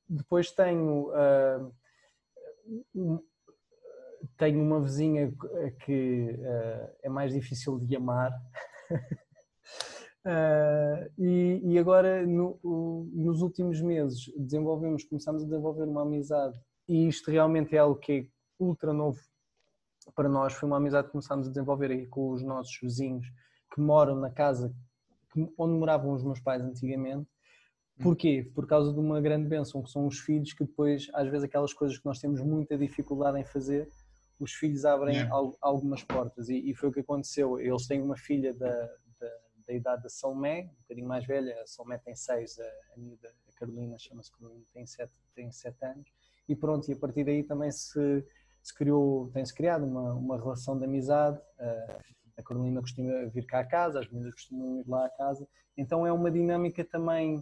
Depois 0.08 0.50
tenho, 0.50 1.12
um, 2.94 3.20
tenho 4.36 4.60
uma 4.60 4.80
vizinha 4.80 5.32
que 5.84 6.32
uh, 6.32 6.96
é 7.02 7.08
mais 7.08 7.32
difícil 7.32 7.78
de 7.78 7.94
amar. 7.96 8.32
Uh, 10.26 11.10
e, 11.16 11.60
e, 11.62 11.78
agora 11.78 12.26
no, 12.26 12.58
nos 13.12 13.40
últimos 13.40 13.80
meses 13.80 14.32
desenvolvemos, 14.36 15.04
começamos 15.04 15.42
a 15.42 15.46
desenvolver 15.46 15.84
uma 15.84 16.02
amizade 16.02 16.60
e 16.88 17.06
isto 17.06 17.30
realmente 17.30 17.76
é 17.76 17.78
algo 17.78 18.00
que 18.00 18.12
é 18.12 18.26
ultra 18.58 18.92
novo 18.92 19.20
para 20.14 20.28
nós, 20.28 20.54
foi 20.54 20.66
uma 20.66 20.78
amizade 20.78 21.06
que 21.06 21.12
começámos 21.12 21.46
a 21.46 21.50
desenvolver 21.50 21.90
aí 21.92 22.06
com 22.06 22.30
os 22.30 22.42
nossos 22.42 22.76
vizinhos 22.82 23.26
que 23.72 23.80
moram 23.80 24.16
na 24.16 24.30
casa 24.30 24.74
onde 25.58 25.74
moravam 25.74 26.12
os 26.12 26.22
meus 26.22 26.40
pais 26.40 26.62
antigamente. 26.62 27.28
Hum. 27.98 28.02
Porquê? 28.02 28.50
Por 28.54 28.66
causa 28.66 28.92
de 28.92 28.98
uma 28.98 29.20
grande 29.20 29.48
bênção, 29.48 29.82
que 29.82 29.90
são 29.90 30.06
os 30.06 30.18
filhos, 30.18 30.52
que 30.52 30.64
depois, 30.64 31.08
às 31.14 31.28
vezes, 31.28 31.44
aquelas 31.44 31.72
coisas 31.72 31.98
que 31.98 32.06
nós 32.06 32.18
temos 32.18 32.40
muita 32.40 32.76
dificuldade 32.76 33.38
em 33.38 33.44
fazer, 33.44 33.88
os 34.38 34.52
filhos 34.52 34.84
abrem 34.84 35.16
yeah. 35.16 35.34
algumas 35.60 36.02
portas. 36.02 36.48
E, 36.48 36.70
e, 36.70 36.74
foi 36.74 36.88
o 36.88 36.92
que 36.92 37.00
aconteceu. 37.00 37.60
Eles 37.60 37.86
têm 37.86 38.00
uma 38.00 38.16
filha 38.16 38.54
da, 38.54 38.70
da, 39.20 39.30
da 39.66 39.74
idade 39.74 40.02
da 40.02 40.08
Salomé, 40.08 40.70
um 40.72 40.82
bocadinho 40.82 41.06
mais 41.06 41.26
velha, 41.26 41.60
a 41.62 41.66
Salomé 41.66 41.98
tem 41.98 42.14
seis, 42.14 42.58
a, 42.58 42.64
a, 42.64 43.28
a 43.48 43.52
Carolina 43.58 43.98
chama-se 43.98 44.32
Carolina, 44.32 44.64
tem 44.72 44.86
sete, 44.86 45.12
tem 45.34 45.52
sete 45.52 45.84
anos. 45.84 46.10
E 46.48 46.56
pronto, 46.56 46.90
e 46.90 46.94
a 46.94 46.96
partir 46.96 47.22
daí 47.22 47.44
também 47.44 47.70
se, 47.70 48.24
se 48.62 48.74
criou, 48.74 49.30
tem-se 49.32 49.54
criado 49.54 49.84
uma, 49.84 50.14
uma 50.14 50.36
relação 50.38 50.76
de 50.76 50.84
amizade. 50.84 51.38
Uh, 51.58 52.00
a 52.40 52.44
Carolina 52.44 52.80
costuma 52.80 53.26
vir 53.26 53.46
cá 53.46 53.60
a 53.60 53.64
casa, 53.64 54.00
as 54.00 54.08
meninas 54.10 54.34
costumam 54.34 54.80
ir 54.80 54.88
lá 54.88 55.06
a 55.06 55.10
casa. 55.10 55.46
Então 55.76 56.06
é 56.06 56.12
uma 56.12 56.30
dinâmica 56.30 56.84
também 56.84 57.40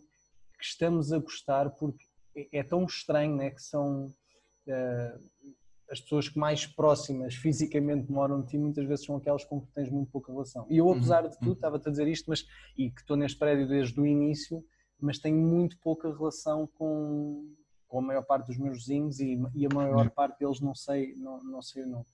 que 0.59 0.65
estamos 0.65 1.13
a 1.13 1.19
gostar 1.19 1.71
porque 1.71 2.05
é, 2.53 2.63
tão 2.63 2.85
estranho, 2.85 3.37
né? 3.37 3.51
Que 3.51 3.63
são 3.63 4.07
uh, 4.07 5.49
as 5.91 6.01
pessoas 6.01 6.29
que 6.29 6.39
mais 6.39 6.67
próximas 6.67 7.35
fisicamente 7.35 8.11
moram 8.11 8.43
de 8.43 8.49
ti, 8.49 8.59
muitas 8.59 8.87
vezes 8.87 9.07
são 9.07 9.17
aquelas 9.17 9.45
com 9.45 9.61
que 9.61 9.73
tens 9.73 9.91
muito 9.91 10.11
pouca 10.11 10.31
relação. 10.31 10.67
E 10.69 10.77
eu, 10.77 10.87
uhum, 10.87 10.93
apesar 10.93 11.27
de 11.27 11.39
tudo, 11.39 11.49
uhum. 11.49 11.55
estava-te 11.55 11.89
a 11.89 11.91
dizer 11.91 12.07
isto, 12.09 12.27
mas, 12.29 12.45
e 12.77 12.91
que 12.91 13.01
estou 13.01 13.17
neste 13.17 13.39
prédio 13.39 13.67
desde 13.67 13.99
o 13.99 14.07
início, 14.07 14.63
mas 15.01 15.19
tenho 15.19 15.39
muito 15.39 15.79
pouca 15.81 16.13
relação 16.13 16.67
com, 16.67 17.55
com 17.87 17.99
a 18.01 18.03
maior 18.03 18.23
parte 18.23 18.49
dos 18.49 18.59
meus 18.59 18.79
vizinhos 18.79 19.19
e, 19.19 19.41
e 19.55 19.67
a 19.67 19.75
maior 19.75 20.05
uhum. 20.05 20.11
parte 20.11 20.39
deles 20.39 20.61
não 20.61 20.75
sei, 20.75 21.15
não, 21.17 21.43
não 21.43 21.63
sei 21.63 21.85
o 21.85 21.87
nome. 21.87 22.07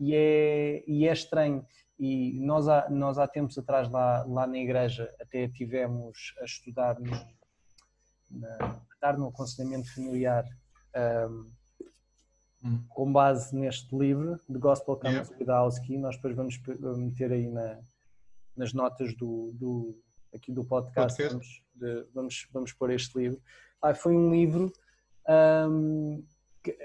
E, 0.00 0.14
é, 0.14 0.84
e 0.86 1.06
é 1.06 1.12
estranho. 1.12 1.64
E 1.98 2.38
nós 2.40 2.68
há, 2.68 2.88
nós 2.88 3.18
há 3.18 3.26
tempos 3.26 3.58
atrás, 3.58 3.90
lá, 3.90 4.24
lá 4.24 4.46
na 4.46 4.58
igreja, 4.58 5.12
até 5.20 5.48
tivemos 5.48 6.34
a 6.40 6.44
estudar, 6.44 6.98
no, 7.00 7.10
na, 8.30 8.80
estar 8.94 9.18
no 9.18 9.28
aconselhamento 9.28 9.92
familiar 9.94 10.44
um, 11.28 11.50
hum. 12.64 12.84
com 12.88 13.12
base 13.12 13.54
neste 13.54 13.96
livro, 13.96 14.38
The 14.50 14.58
Gospel 14.58 14.96
Comes 14.96 15.28
yeah. 15.28 15.36
Without. 15.38 15.98
Nós 15.98 16.16
depois 16.16 16.36
vamos 16.36 16.60
meter 16.98 17.32
aí 17.32 17.48
na, 17.48 17.80
nas 18.56 18.72
notas 18.72 19.14
do, 19.16 19.52
do, 19.54 20.00
aqui 20.34 20.52
do 20.52 20.64
podcast, 20.64 21.16
podcast. 21.16 21.32
Vamos, 21.32 21.62
de, 21.74 22.06
vamos, 22.14 22.48
vamos 22.52 22.72
pôr 22.72 22.90
este 22.90 23.18
livro. 23.18 23.40
Ah, 23.82 23.94
foi 23.94 24.14
um 24.14 24.30
livro. 24.30 24.72
Um, 25.28 26.24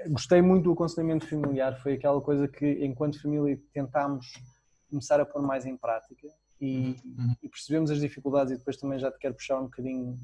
gostei 0.09 0.41
muito 0.41 0.63
do 0.63 0.71
aconselhamento 0.73 1.27
familiar, 1.27 1.79
foi 1.81 1.93
aquela 1.93 2.21
coisa 2.21 2.47
que, 2.47 2.85
enquanto 2.85 3.21
família, 3.21 3.59
tentámos 3.73 4.33
começar 4.89 5.19
a 5.19 5.25
pôr 5.25 5.41
mais 5.41 5.65
em 5.65 5.75
prática 5.75 6.27
e, 6.61 6.95
uhum. 7.03 7.35
e, 7.41 7.49
percebemos 7.49 7.91
as 7.91 7.99
dificuldades. 7.99 8.53
E 8.53 8.57
depois 8.57 8.77
também 8.77 8.99
já 8.99 9.11
te 9.11 9.17
quero 9.19 9.33
puxar 9.33 9.59
um 9.59 9.65
bocadinho 9.65 10.17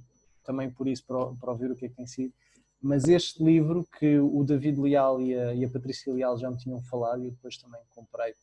também 0.44 0.70
por 0.70 0.88
isso, 0.88 1.06
para, 1.06 1.34
para 1.36 1.51
ouvir 1.51 1.72
o 1.72 1.75
que 1.75 1.86
é 1.86 1.89
que 1.89 1.96
tem 1.96 2.08
sido. 2.08 2.34
Mas 2.82 3.08
este 3.08 3.44
livro 3.44 3.86
que 4.00 4.20
o 4.20 4.44
David 4.44 4.79
Leal 4.79 5.22
e 5.22 5.38
a, 5.38 5.53
e 5.53 5.65
a 5.65 5.70
Patrícia 5.70 6.13
Leal 6.13 6.38
já 6.38 6.50
me 6.50 6.58
tinham 6.58 6.82
falado, 6.84 7.22
e 7.22 7.25
eu 7.25 7.32
depois 7.32 7.58
também 7.58 7.82
comprei 7.89 8.34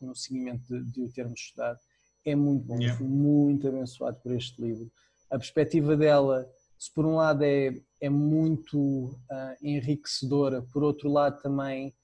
no 0.00 0.14
seguimento 0.14 0.66
de, 0.68 0.92
de 0.92 1.02
o 1.02 1.12
termos 1.12 1.38
estudado, 1.38 1.78
é 2.24 2.34
muito 2.34 2.64
bom. 2.64 2.76
Yeah. 2.76 2.96
Fui 2.96 3.06
muito 3.06 3.68
abençoado 3.68 4.18
por 4.20 4.32
este 4.32 4.60
livro. 4.60 4.90
A 5.30 5.36
perspectiva 5.36 5.96
dela, 5.96 6.48
se 6.78 6.92
por 6.92 7.04
um 7.04 7.16
lado 7.16 7.42
é, 7.42 7.74
é 8.00 8.08
muito 8.08 8.78
uh, 8.78 9.56
enriquecedora, 9.62 10.62
por 10.72 10.82
outro 10.82 11.10
lado 11.10 11.40
também 11.42 11.94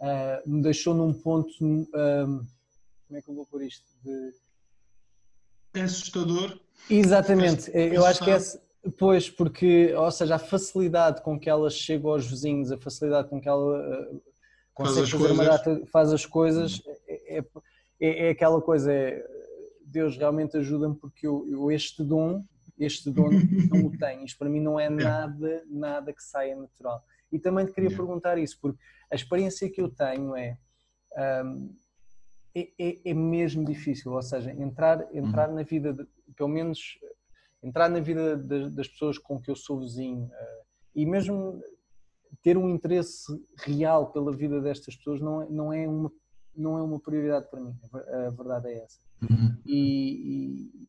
uh, 0.00 0.50
me 0.50 0.62
deixou 0.62 0.94
num 0.94 1.12
ponto. 1.12 1.48
Uh, 1.60 2.46
como 3.06 3.18
é 3.18 3.22
que 3.22 3.28
eu 3.28 3.34
vou 3.34 3.46
pôr 3.46 3.62
isto? 3.62 3.84
De... 4.02 4.32
É 5.74 5.82
assustador. 5.82 6.58
Exatamente, 6.88 7.70
é, 7.72 7.96
eu 7.96 8.04
acho 8.04 8.22
que 8.24 8.30
é. 8.30 8.38
Pois, 8.98 9.30
porque, 9.30 9.94
ou 9.94 10.10
seja, 10.10 10.34
a 10.34 10.38
facilidade 10.40 11.22
com 11.22 11.38
que 11.38 11.48
ela 11.48 11.70
chega 11.70 12.08
aos 12.08 12.26
vizinhos, 12.26 12.72
a 12.72 12.76
facilidade 12.76 13.28
com 13.28 13.40
que 13.40 13.48
ela 13.48 13.80
consegue 14.74 15.08
faz 15.08 15.10
fazer 15.10 15.32
uma 15.32 15.44
data, 15.44 15.86
faz 15.86 16.12
as 16.12 16.26
coisas, 16.26 16.82
é, 17.06 17.38
é, 17.38 17.44
é, 18.00 18.26
é 18.26 18.30
aquela 18.30 18.60
coisa, 18.60 18.92
é, 18.92 19.24
Deus 19.84 20.16
realmente 20.16 20.56
ajuda-me 20.56 20.96
porque 20.96 21.26
eu, 21.26 21.46
eu, 21.48 21.70
este 21.70 22.02
dom, 22.02 22.42
este 22.84 23.10
dom 23.10 23.30
não 23.70 23.86
o 23.86 23.90
tenho. 23.98 24.24
Isto 24.24 24.38
para 24.38 24.48
mim 24.48 24.60
não 24.60 24.78
é 24.78 24.88
nada, 24.90 25.62
nada 25.68 26.12
que 26.12 26.22
saia 26.22 26.56
natural. 26.56 27.02
E 27.30 27.38
também 27.38 27.64
te 27.64 27.72
queria 27.72 27.88
yeah. 27.88 28.04
perguntar 28.04 28.38
isso, 28.38 28.58
porque 28.60 28.78
a 29.10 29.14
experiência 29.14 29.70
que 29.70 29.80
eu 29.80 29.88
tenho 29.88 30.36
é, 30.36 30.58
um, 31.44 31.74
é, 32.54 32.68
é, 32.78 33.10
é, 33.10 33.14
mesmo 33.14 33.64
difícil, 33.64 34.12
ou 34.12 34.22
seja, 34.22 34.52
entrar, 34.52 35.08
entrar 35.14 35.48
uhum. 35.48 35.54
na 35.56 35.62
vida, 35.62 35.92
de, 35.92 36.06
pelo 36.36 36.50
menos 36.50 36.98
entrar 37.62 37.88
na 37.88 38.00
vida 38.00 38.36
de, 38.36 38.70
das 38.70 38.88
pessoas 38.88 39.16
com 39.16 39.40
que 39.40 39.50
eu 39.50 39.56
sou 39.56 39.80
vizinho 39.80 40.24
uh, 40.24 40.64
e 40.94 41.06
mesmo 41.06 41.62
ter 42.42 42.58
um 42.58 42.68
interesse 42.68 43.32
real 43.58 44.10
pela 44.10 44.32
vida 44.32 44.60
destas 44.60 44.96
pessoas 44.96 45.20
não 45.20 45.42
é, 45.42 45.48
não 45.48 45.72
é, 45.72 45.88
uma, 45.88 46.12
não 46.54 46.78
é 46.78 46.82
uma 46.82 47.00
prioridade 47.00 47.48
para 47.48 47.60
mim, 47.60 47.74
a 48.26 48.30
verdade 48.30 48.68
é 48.68 48.84
essa. 48.84 48.98
Uhum. 49.22 49.56
E, 49.64 50.88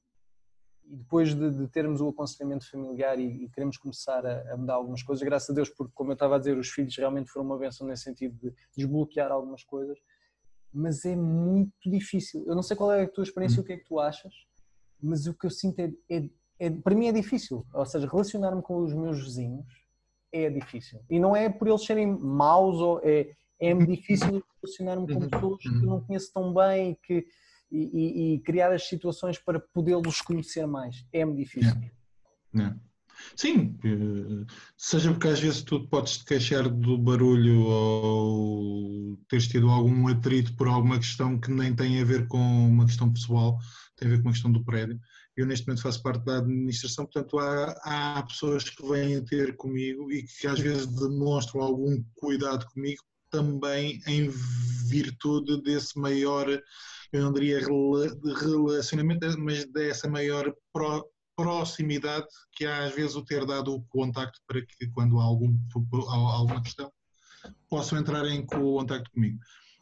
e, 0.85 0.95
depois 0.97 1.33
de, 1.33 1.51
de, 1.51 1.67
termos 1.67 2.01
o 2.01 2.09
aconselhamento 2.09 2.69
familiar 2.69 3.19
e, 3.19 3.45
e 3.45 3.49
queremos 3.49 3.77
começar 3.77 4.25
a, 4.25 4.53
a, 4.53 4.57
mudar 4.57 4.75
algumas 4.75 5.03
coisas, 5.03 5.23
graças 5.23 5.49
a 5.49 5.53
Deus, 5.53 5.69
porque, 5.69 5.91
como 5.95 6.11
eu 6.11 6.13
estava 6.13 6.35
a 6.35 6.39
dizer, 6.39 6.57
os 6.57 6.69
filhos 6.69 6.95
realmente 6.95 7.29
foram 7.29 7.45
uma 7.45 7.57
benção 7.57 7.87
nesse 7.87 8.03
sentido 8.03 8.37
de 8.37 8.53
desbloquear 8.75 9.31
algumas 9.31 9.63
coisas, 9.63 9.97
mas 10.73 11.05
é 11.05 11.15
muito 11.15 11.89
difícil. 11.89 12.43
Eu 12.47 12.55
não 12.55 12.63
sei 12.63 12.75
qual 12.75 12.91
é 12.91 13.03
a 13.03 13.07
tua 13.07 13.23
experiência, 13.23 13.57
uhum. 13.57 13.63
o 13.63 13.65
que 13.65 13.73
é 13.73 13.77
que 13.77 13.85
tu 13.85 13.99
achas, 13.99 14.33
mas 15.01 15.27
o 15.27 15.33
que 15.33 15.45
eu 15.45 15.51
sinto 15.51 15.79
é, 15.79 15.91
é, 16.09 16.29
é 16.59 16.69
para 16.69 16.95
mim 16.95 17.07
é 17.07 17.11
difícil. 17.11 17.65
Ou 17.73 17.85
seja, 17.85 18.07
relacionar-me 18.07 18.61
com 18.61 18.77
os 18.77 18.93
meus 18.93 19.23
vizinhos 19.23 19.67
é 20.31 20.49
difícil. 20.49 20.99
E 21.09 21.19
não 21.19 21.35
é 21.35 21.49
por 21.49 21.67
eles 21.67 21.85
serem 21.85 22.07
maus, 22.07 22.77
ou 22.77 22.99
é, 23.03 23.29
é 23.59 23.73
difícil 23.73 24.43
relacionar-me 24.61 25.07
com 25.07 25.19
uhum. 25.19 25.29
pessoas 25.29 25.61
que 25.61 25.69
eu 25.69 25.81
não 25.81 26.01
conheço 26.01 26.33
tão 26.33 26.53
bem 26.53 26.91
e 26.91 26.95
que 26.95 27.27
e, 27.73 27.89
e, 27.93 28.35
e 28.35 28.39
criar 28.39 28.71
as 28.71 28.87
situações 28.87 29.39
para 29.39 29.59
podê-los 29.59 30.21
conhecer 30.21 30.67
mais. 30.67 31.03
É-me 31.11 31.35
difícil. 31.35 31.73
Sim, 33.35 33.77
eh, 33.83 34.45
seja 34.77 35.11
porque 35.11 35.27
às 35.27 35.39
vezes 35.39 35.63
tu 35.63 35.87
podes 35.87 36.17
te 36.17 36.25
queixar 36.25 36.69
do 36.69 36.97
barulho 36.97 37.61
ou 37.61 39.17
teres 39.27 39.47
tido 39.47 39.69
algum 39.69 40.07
atrito 40.07 40.55
por 40.55 40.67
alguma 40.67 40.97
questão 40.97 41.39
que 41.39 41.51
nem 41.51 41.75
tem 41.75 42.01
a 42.01 42.05
ver 42.05 42.27
com 42.27 42.37
uma 42.37 42.85
questão 42.85 43.11
pessoal, 43.11 43.57
tem 43.95 44.07
a 44.07 44.11
ver 44.11 44.17
com 44.17 44.27
uma 44.27 44.33
questão 44.33 44.51
do 44.51 44.63
prédio. 44.63 44.99
Eu 45.35 45.47
neste 45.47 45.65
momento 45.65 45.81
faço 45.81 46.03
parte 46.03 46.23
da 46.25 46.37
administração, 46.37 47.05
portanto 47.05 47.39
há, 47.39 48.17
há 48.17 48.23
pessoas 48.23 48.69
que 48.69 48.87
vêm 48.87 49.23
ter 49.23 49.55
comigo 49.55 50.11
e 50.11 50.23
que 50.23 50.45
às 50.45 50.59
vezes 50.59 50.85
demonstram 50.85 51.61
algum 51.61 52.03
cuidado 52.15 52.65
comigo 52.67 53.01
também 53.31 53.99
em 54.05 54.29
virtude 54.87 55.61
desse 55.63 55.97
maior 55.97 56.47
eu 57.13 57.22
não 57.22 57.32
diria 57.32 57.60
relacionamento, 57.60 59.39
mas 59.39 59.65
dessa 59.72 60.10
maior 60.10 60.53
pro, 60.74 61.08
proximidade 61.36 62.25
que 62.51 62.65
há 62.65 62.86
às 62.86 62.96
vezes 62.96 63.15
o 63.15 63.24
ter 63.24 63.46
dado 63.46 63.74
o 63.74 63.84
contacto 63.84 64.39
para 64.48 64.62
que 64.65 64.88
quando 64.89 65.20
há 65.20 65.24
algum, 65.24 65.55
alguma 66.10 66.62
questão 66.62 66.91
possam 67.70 68.00
entrar 68.00 68.25
em 68.25 68.46
contacto 68.46 69.12
comigo. 69.12 69.39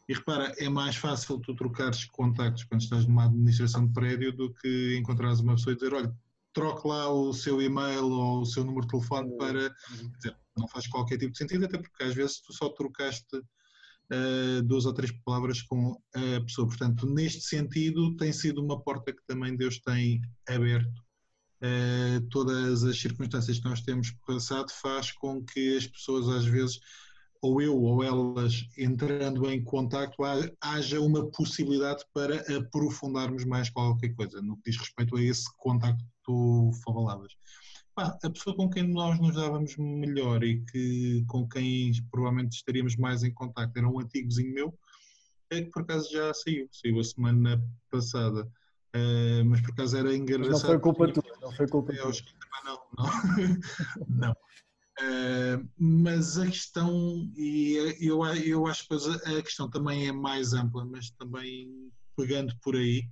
E 0.08 0.14
repara, 0.14 0.52
é 0.58 0.68
mais 0.68 0.96
fácil 0.96 1.38
tu 1.40 1.54
trocares 1.54 2.04
contactos 2.06 2.64
quando 2.64 2.82
estás 2.82 3.06
numa 3.06 3.24
administração 3.24 3.86
de 3.86 3.92
prédio 3.92 4.32
do 4.32 4.52
que 4.54 4.96
encontrares 4.98 5.40
uma 5.40 5.54
pessoa 5.54 5.72
e 5.72 5.76
dizer, 5.76 5.94
olha, 5.94 6.14
troque 6.52 6.86
lá 6.86 7.08
o 7.08 7.32
seu 7.32 7.62
e-mail 7.62 8.10
ou 8.10 8.40
o 8.40 8.46
seu 8.46 8.64
número 8.64 8.86
de 8.86 8.92
telefone 8.92 9.36
para... 9.38 9.74
Dizer, 10.16 10.36
não 10.56 10.68
faz 10.68 10.86
qualquer 10.86 11.16
tipo 11.16 11.32
de 11.32 11.38
sentido, 11.38 11.64
até 11.64 11.78
porque 11.78 12.02
às 12.02 12.14
vezes 12.14 12.40
tu 12.40 12.52
só 12.52 12.68
trocaste 12.68 13.40
uh, 14.12 14.62
duas 14.62 14.84
ou 14.84 14.92
três 14.92 15.10
palavras 15.24 15.62
com 15.62 15.96
a 16.14 16.40
pessoa. 16.42 16.68
Portanto, 16.68 17.06
neste 17.06 17.42
sentido, 17.42 18.14
tem 18.16 18.32
sido 18.32 18.62
uma 18.62 18.80
porta 18.80 19.12
que 19.12 19.24
também 19.26 19.56
Deus 19.56 19.78
tem 19.80 20.20
aberto. 20.48 21.02
Uh, 21.62 22.20
todas 22.28 22.84
as 22.84 23.00
circunstâncias 23.00 23.58
que 23.58 23.64
nós 23.64 23.80
temos 23.80 24.10
passado 24.26 24.70
faz 24.70 25.12
com 25.12 25.42
que 25.44 25.76
as 25.76 25.86
pessoas 25.86 26.28
às 26.28 26.44
vezes 26.44 26.80
ou 27.40 27.60
eu 27.60 27.76
ou 27.76 28.02
elas 28.02 28.64
entrando 28.78 29.50
em 29.50 29.62
contacto 29.62 30.22
haja 30.60 31.00
uma 31.00 31.28
possibilidade 31.30 32.04
para 32.14 32.36
aprofundarmos 32.56 33.44
mais 33.44 33.68
qualquer 33.68 34.14
coisa 34.14 34.40
no 34.40 34.56
que 34.56 34.70
diz 34.70 34.80
respeito 34.80 35.16
a 35.16 35.22
esse 35.22 35.44
contacto 35.56 36.04
que 36.04 36.10
tu 36.24 36.70
falavas 36.84 37.32
pá, 37.94 38.18
a 38.22 38.30
pessoa 38.30 38.56
com 38.56 38.68
quem 38.68 38.84
nós 38.84 39.18
nos 39.18 39.34
dávamos 39.34 39.76
melhor 39.76 40.42
e 40.42 40.64
que, 40.64 41.24
com 41.26 41.48
quem 41.48 41.92
provavelmente 42.10 42.56
estaríamos 42.56 42.96
mais 42.96 43.22
em 43.22 43.32
contacto 43.32 43.78
era 43.78 43.88
um 43.88 44.00
antigo 44.00 44.28
vizinho 44.28 44.54
meu, 44.54 44.78
é 45.50 45.62
que 45.62 45.70
por 45.70 45.82
acaso 45.82 46.10
já 46.10 46.32
saiu, 46.32 46.68
saiu 46.72 47.00
a 47.00 47.04
semana 47.04 47.62
passada. 47.90 48.48
Uh, 48.94 49.44
mas 49.46 49.60
por 49.62 49.70
acaso 49.70 49.96
era 49.96 50.14
engraçado. 50.14 50.52
Mas 50.52 50.62
não 50.62 50.68
foi 50.68 50.78
culpa 50.80 51.12
tua, 51.12 51.38
não 51.40 51.52
foi 51.52 51.68
culpa 51.68 51.94
tua. 51.94 52.12
Não, 52.64 52.78
não. 52.98 53.06
não. 54.08 54.32
Uh, 55.00 55.68
mas 55.78 56.38
a 56.38 56.46
questão, 56.46 57.30
e 57.34 57.96
eu, 57.98 58.24
eu 58.26 58.66
acho 58.66 58.86
que 58.86 58.94
a 58.94 59.42
questão 59.42 59.68
também 59.70 60.08
é 60.08 60.12
mais 60.12 60.52
ampla, 60.52 60.84
mas 60.84 61.10
também 61.12 61.90
pegando 62.16 62.54
por 62.62 62.76
aí, 62.76 63.04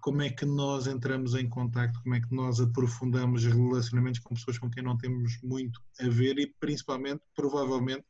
como 0.00 0.22
é 0.22 0.30
que 0.30 0.44
nós 0.44 0.86
entramos 0.86 1.34
em 1.34 1.48
contato, 1.48 2.00
como 2.02 2.14
é 2.14 2.20
que 2.20 2.32
nós 2.32 2.60
aprofundamos 2.60 3.44
relacionamentos 3.44 4.20
com 4.20 4.34
pessoas 4.34 4.58
com 4.58 4.70
quem 4.70 4.82
não 4.82 4.96
temos 4.96 5.40
muito 5.42 5.80
a 6.00 6.08
ver 6.08 6.38
e 6.38 6.46
principalmente, 6.60 7.22
provavelmente, 7.34 8.04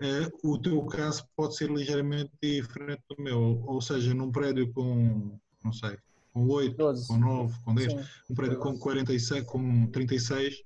ah, 0.00 0.30
o 0.42 0.58
teu 0.58 0.84
caso 0.86 1.26
pode 1.36 1.56
ser 1.56 1.70
ligeiramente 1.70 2.30
diferente 2.42 3.02
do 3.10 3.22
meu, 3.22 3.62
ou 3.66 3.80
seja, 3.80 4.14
num 4.14 4.30
prédio 4.30 4.72
com, 4.72 5.38
não 5.62 5.72
sei, 5.72 5.98
com 6.32 6.46
8, 6.46 6.76
12. 6.76 7.08
com 7.08 7.18
9, 7.18 7.54
com 7.64 7.74
10, 7.74 7.92
Sim. 7.92 7.98
um 8.30 8.34
prédio 8.34 8.58
com 8.58 8.78
46, 8.78 9.44
com 9.44 9.86
36, 9.88 10.54
um, 10.54 10.62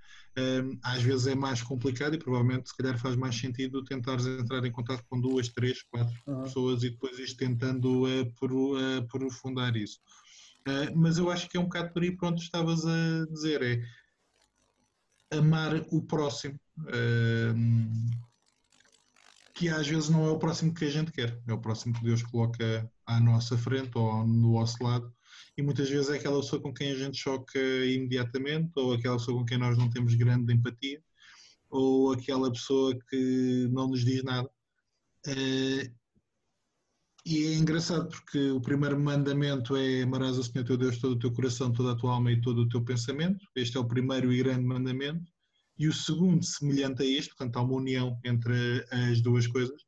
às 0.83 1.03
vezes 1.03 1.27
é 1.27 1.35
mais 1.35 1.63
complicado 1.63 2.15
e 2.15 2.19
provavelmente 2.19 2.71
se 2.71 2.77
calhar 2.77 2.99
faz 2.99 3.17
mais 3.17 3.37
sentido 3.37 3.85
tentares 3.85 4.27
entrar 4.27 4.65
em 4.65 4.73
contato 4.73 5.05
com 5.09 5.21
duas, 5.21 5.49
três, 5.49 5.83
quatro 5.83 6.15
uhum. 6.27 6.43
pessoas 6.43 6.83
e 6.83 6.91
depois 6.91 7.19
ir 7.19 7.37
tentando 7.37 8.05
uh, 8.05 8.99
aprofundar 8.99 9.77
isso. 9.77 9.99
Uh, 10.67 10.97
mas 10.97 11.19
eu 11.19 11.31
acho 11.31 11.49
que 11.49 11.57
é 11.57 11.61
um 11.61 11.65
bocado 11.65 11.93
por 11.93 12.03
aí, 12.03 12.17
pronto, 12.17 12.43
estavas 12.43 12.87
a 12.87 13.27
dizer, 13.31 13.63
é 13.63 15.37
amar 15.37 15.75
o 15.91 16.03
próximo, 16.03 16.59
que 19.55 19.69
às 19.69 19.87
vezes 19.87 20.11
não 20.11 20.27
é 20.27 20.31
o 20.31 20.39
próximo 20.39 20.75
que 20.75 20.85
a 20.85 20.91
gente 20.91 21.11
quer, 21.11 21.41
é 21.47 21.53
o 21.53 21.61
próximo 21.61 21.95
que 21.95 22.05
Deus 22.05 22.23
coloca 22.23 22.91
à 23.07 23.19
nossa 23.19 23.57
frente 23.57 23.97
ou 23.97 24.27
no 24.27 24.53
nosso 24.53 24.83
lado 24.83 25.13
e 25.57 25.63
muitas 25.63 25.89
vezes 25.89 26.11
é 26.11 26.17
aquela 26.17 26.41
pessoa 26.41 26.61
com 26.63 26.73
quem 26.73 26.93
a 26.93 26.95
gente 26.95 27.19
choca 27.19 27.59
imediatamente, 27.59 28.73
ou 28.77 28.95
aquela 28.95 29.17
pessoa 29.17 29.39
com 29.39 29.45
quem 29.45 29.59
nós 29.59 29.77
não 29.77 29.91
temos 29.91 30.15
grande 30.15 30.53
empatia, 30.53 31.03
ou 31.71 32.13
aquela 32.13 32.51
pessoa 32.53 32.97
que 33.09 33.69
não 33.71 33.89
nos 33.89 34.05
diz 34.05 34.23
nada. 34.23 34.49
Uh, 35.27 36.03
e 37.25 37.45
é 37.45 37.55
engraçado 37.55 38.09
porque 38.09 38.51
o 38.51 38.61
primeiro 38.61 38.99
mandamento 38.99 39.77
é 39.77 40.03
amarás 40.03 40.37
o 40.39 40.43
Senhor 40.43 40.65
teu 40.65 40.77
Deus 40.77 40.99
todo 40.99 41.13
o 41.13 41.19
teu 41.19 41.33
coração, 41.33 41.73
toda 41.73 41.93
a 41.93 41.97
tua 41.97 42.15
alma 42.15 42.33
e 42.33 42.41
todo 42.41 42.63
o 42.63 42.69
teu 42.69 42.83
pensamento. 42.83 43.47
Este 43.55 43.77
é 43.77 43.81
o 43.81 43.87
primeiro 43.87 44.33
e 44.33 44.39
grande 44.43 44.65
mandamento. 44.65 45.31
E 45.79 45.87
o 45.87 45.93
segundo, 45.93 46.45
semelhante 46.45 47.03
a 47.03 47.07
este, 47.07 47.29
portanto, 47.31 47.57
há 47.57 47.63
uma 47.63 47.75
união 47.75 48.19
entre 48.25 48.85
as 48.91 49.21
duas 49.21 49.47
coisas, 49.47 49.81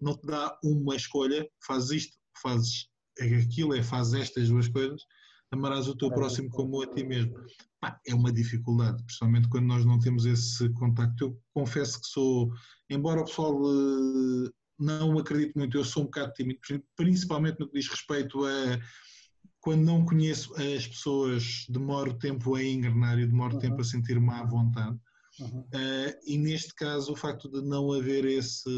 não 0.00 0.16
te 0.16 0.26
dá 0.26 0.58
uma 0.64 0.96
escolha, 0.96 1.48
fazes 1.60 2.04
isto, 2.04 2.16
fazes 2.40 2.88
aquilo, 3.20 3.74
é 3.74 3.82
fazes 3.82 4.14
estas 4.14 4.48
duas 4.48 4.68
coisas, 4.68 5.02
amarás 5.50 5.88
o 5.88 5.96
teu 5.96 6.10
próximo 6.10 6.48
como 6.50 6.82
a 6.82 6.86
ti 6.86 7.04
mesmo. 7.04 7.34
Pá, 7.80 7.98
é 8.06 8.14
uma 8.14 8.32
dificuldade, 8.32 9.02
principalmente 9.04 9.48
quando 9.48 9.66
nós 9.66 9.84
não 9.84 9.98
temos 9.98 10.26
esse 10.26 10.68
contacto. 10.70 11.24
Eu 11.24 11.40
confesso 11.54 12.00
que 12.00 12.06
sou, 12.08 12.52
embora 12.90 13.20
o 13.20 13.24
pessoal 13.24 13.54
eh, 13.54 14.50
não 14.78 15.18
acredite 15.18 15.56
muito, 15.56 15.76
eu 15.76 15.84
sou 15.84 16.02
um 16.02 16.06
bocado 16.06 16.32
tímido, 16.32 16.60
principalmente 16.96 17.60
no 17.60 17.68
que 17.68 17.78
diz 17.78 17.88
respeito 17.88 18.44
a 18.44 18.78
quando 19.60 19.84
não 19.84 20.04
conheço 20.04 20.54
as 20.54 20.86
pessoas, 20.86 21.66
demoro 21.68 22.14
tempo 22.14 22.54
a 22.54 22.62
engrenar 22.62 23.18
e 23.18 23.26
demoro 23.26 23.54
uhum. 23.54 23.60
tempo 23.60 23.80
a 23.80 23.84
sentir-me 23.84 24.30
à 24.30 24.44
vontade. 24.44 24.98
Uhum. 25.40 25.60
Uh, 25.60 26.18
e 26.26 26.38
neste 26.38 26.74
caso, 26.74 27.12
o 27.12 27.16
facto 27.16 27.50
de 27.50 27.60
não 27.62 27.92
haver 27.92 28.24
esse 28.24 28.70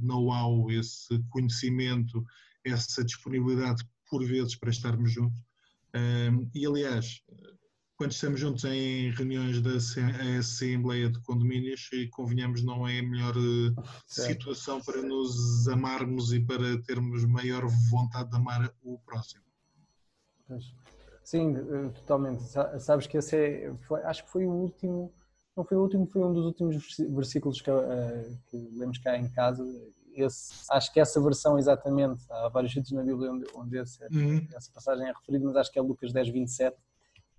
know-how, 0.00 0.70
esse 0.70 1.18
conhecimento, 1.30 2.24
essa 2.64 3.04
disponibilidade 3.04 3.84
por 4.08 4.24
vezes 4.24 4.56
para 4.56 4.70
estarmos 4.70 5.12
juntos. 5.12 5.38
E 6.54 6.66
aliás, 6.66 7.22
quando 8.02 8.12
estamos 8.12 8.40
juntos 8.40 8.64
em 8.64 9.10
reuniões 9.12 9.60
da 9.60 9.76
Assembleia 10.38 11.08
de 11.08 11.20
Condomínios, 11.20 11.88
convenhamos, 12.10 12.64
não 12.64 12.86
é 12.86 12.98
a 12.98 13.02
melhor 13.02 13.32
eh, 13.36 13.82
situação 14.08 14.80
para 14.80 15.00
nos 15.02 15.68
amarmos 15.68 16.32
e 16.32 16.40
para 16.40 16.82
termos 16.82 17.24
maior 17.24 17.64
vontade 17.90 18.30
de 18.30 18.36
amar 18.36 18.74
o 18.82 18.98
próximo. 18.98 19.44
Sim, 21.22 21.54
eh, 21.56 21.90
totalmente. 21.90 22.42
Sabes 22.80 23.06
que 23.06 23.18
esse 23.18 23.36
é, 23.36 23.74
foi, 23.86 24.02
acho 24.02 24.24
que 24.24 24.30
foi 24.30 24.46
o 24.46 24.50
último, 24.50 25.14
não 25.56 25.64
foi 25.64 25.76
o 25.76 25.82
último, 25.82 26.04
foi 26.04 26.22
um 26.22 26.32
dos 26.32 26.46
últimos 26.46 26.96
versículos 27.10 27.60
que, 27.60 27.70
uh, 27.70 28.38
que 28.50 28.56
lemos 28.72 28.98
cá 28.98 29.16
em 29.16 29.28
casa. 29.28 29.62
Esse, 30.14 30.52
acho 30.70 30.92
que 30.92 31.00
essa 31.00 31.20
versão 31.20 31.58
exatamente, 31.58 32.24
há 32.30 32.48
vários 32.48 32.72
sítios 32.72 32.92
na 32.92 33.02
Bíblia 33.02 33.32
onde, 33.32 33.44
onde 33.54 33.78
esse, 33.78 34.04
uhum. 34.12 34.46
essa 34.54 34.70
passagem 34.72 35.08
é 35.08 35.12
referida, 35.12 35.44
mas 35.44 35.56
acho 35.56 35.72
que 35.72 35.78
é 35.78 35.82
Lucas 35.82 36.12
10, 36.12 36.28
27 36.28 36.76